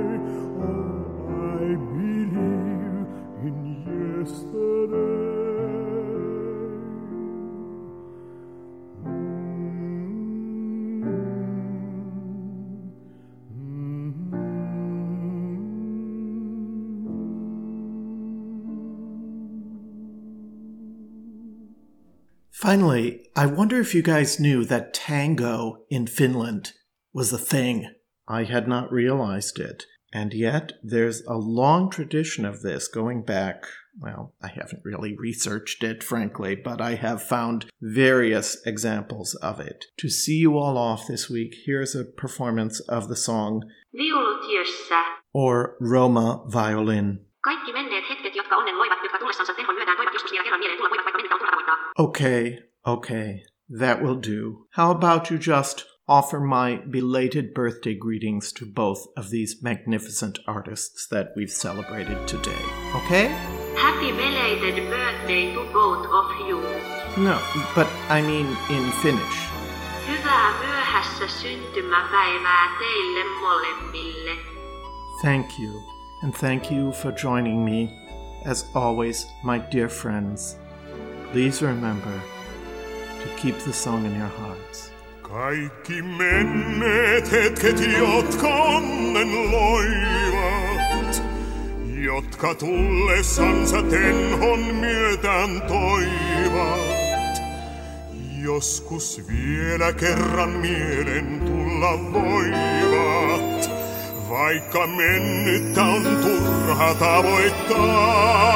Finally, 22.59 23.21
I 23.37 23.45
wonder 23.45 23.79
if 23.79 23.95
you 23.95 24.01
guys 24.01 24.37
knew 24.37 24.65
that 24.65 24.93
tango 24.93 25.85
in 25.89 26.07
Finland 26.07 26.73
was 27.13 27.31
a 27.31 27.37
thing. 27.37 27.89
I 28.27 28.43
had 28.43 28.67
not 28.67 28.91
realized 28.91 29.59
it. 29.59 29.85
And 30.11 30.33
yet, 30.33 30.73
there's 30.83 31.23
a 31.25 31.37
long 31.37 31.89
tradition 31.89 32.43
of 32.43 32.61
this 32.61 32.89
going 32.89 33.23
back. 33.23 33.63
Well, 33.97 34.35
I 34.43 34.49
haven't 34.49 34.83
really 34.83 35.15
researched 35.17 35.85
it, 35.85 36.03
frankly, 36.03 36.53
but 36.53 36.81
I 36.81 36.95
have 36.95 37.23
found 37.23 37.67
various 37.79 38.57
examples 38.65 39.35
of 39.35 39.61
it. 39.61 39.85
To 39.99 40.09
see 40.09 40.39
you 40.39 40.57
all 40.57 40.77
off 40.77 41.07
this 41.07 41.29
week, 41.29 41.55
here's 41.65 41.95
a 41.95 42.03
performance 42.03 42.81
of 42.89 43.07
the 43.07 43.15
song 43.15 43.63
Viulutiössä, 43.93 45.01
or 45.33 45.77
Roma 45.79 46.43
Violin. 46.51 47.19
Kaikki 47.41 47.71
menneet 47.71 48.09
hetket, 48.09 48.35
jotka 48.35 48.57
onnen 48.57 48.77
loivat, 48.77 49.03
jotka 49.03 49.19
tullessansa 49.19 49.53
tehon 49.53 49.75
myötään 49.75 49.97
toivat 49.97 50.13
joskus 50.13 50.31
vielä 50.31 50.43
kerran 50.43 50.59
mieleen 50.59 50.77
tulla, 50.77 50.89
voivat 50.89 51.08
Okay, 51.99 52.59
okay, 52.87 53.43
that 53.67 54.01
will 54.01 54.15
do. 54.15 54.67
How 54.71 54.89
about 54.89 55.29
you 55.29 55.37
just 55.37 55.83
offer 56.07 56.39
my 56.39 56.77
belated 56.89 57.53
birthday 57.53 57.93
greetings 57.93 58.53
to 58.53 58.65
both 58.65 59.05
of 59.17 59.31
these 59.31 59.61
magnificent 59.61 60.39
artists 60.47 61.09
that 61.11 61.33
we've 61.35 61.51
celebrated 61.51 62.25
today? 62.25 62.63
Okay? 62.95 63.27
Happy 63.75 64.13
belated 64.13 64.89
birthday 64.89 65.53
to 65.53 65.59
both 65.73 66.07
of 66.07 66.47
you. 66.47 66.61
No, 67.21 67.37
but 67.75 67.89
I 68.07 68.21
mean 68.21 68.47
in 68.69 68.91
Finnish. 69.01 69.49
Hyvää 70.07 70.59
myöhässä 70.59 71.27
syntymäpäivää 71.27 72.77
teille 72.79 73.23
molemmille. 73.41 74.31
Thank 75.21 75.59
you, 75.59 75.83
and 76.23 76.33
thank 76.33 76.71
you 76.71 76.93
for 76.93 77.11
joining 77.23 77.65
me. 77.65 77.89
As 78.45 78.71
always, 78.73 79.27
my 79.43 79.61
dear 79.71 79.89
friends, 79.89 80.58
please 81.31 81.61
remember 81.61 82.21
to 83.21 83.27
keep 83.37 83.57
the 83.59 83.73
song 83.73 84.05
in 84.05 84.15
your 84.15 84.27
hearts. 84.27 84.91
Kaikki 85.21 86.01
menneet 86.01 87.31
hetket, 87.31 87.79
jotka 87.97 88.47
onnen 88.47 89.51
loivat, 89.51 91.23
jotka 92.03 92.55
tullessansa 92.55 93.83
tenhon 93.83 94.59
myötään 94.59 95.61
toivat. 95.61 96.99
Joskus 98.41 99.21
vielä 99.27 99.93
kerran 99.93 100.49
mielen 100.49 101.41
tulla 101.45 102.11
voivat, 102.13 103.69
vaikka 104.29 104.87
mennyttä 104.87 105.83
on 105.83 106.03
turha 106.21 106.93
tavoittaa. 106.93 108.49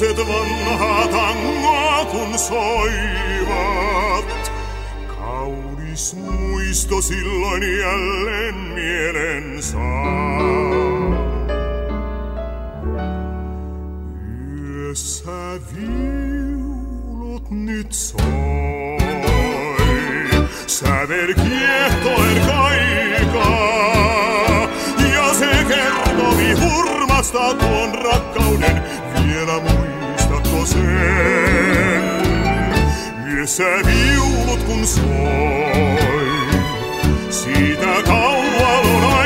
Viulun 0.00 0.16
jouset 0.16 0.28
vanhaa 0.28 1.08
tangoa 1.08 2.04
kun 2.04 2.38
soivat. 2.38 4.24
Kaunis 5.18 6.16
muisto 6.16 7.02
silloin 7.02 7.62
jälleen 7.78 8.54
mielen 8.54 9.62
saa. 9.62 10.40
Yössä 14.64 15.60
viulut 15.74 17.50
nyt 17.50 17.92
soi, 17.92 18.22
sävel 20.66 21.34
kiehtoen 21.34 22.40
kaikaa. 22.46 23.76
Ja 25.14 25.34
se 25.34 25.64
kertoi 25.68 26.52
hurmasta 26.60 27.54
tuon 27.54 27.94
rakkauden, 27.94 28.82
vielä 29.46 29.60
muistatko 29.60 30.66
sen? 30.66 32.02
Yössä 33.34 33.64
viulut 33.64 34.62
kun 34.62 34.86
soi, 34.86 35.06
siitä 37.30 38.02
kauan 38.06 38.86
on 38.86 39.04
aikaa. 39.04 39.25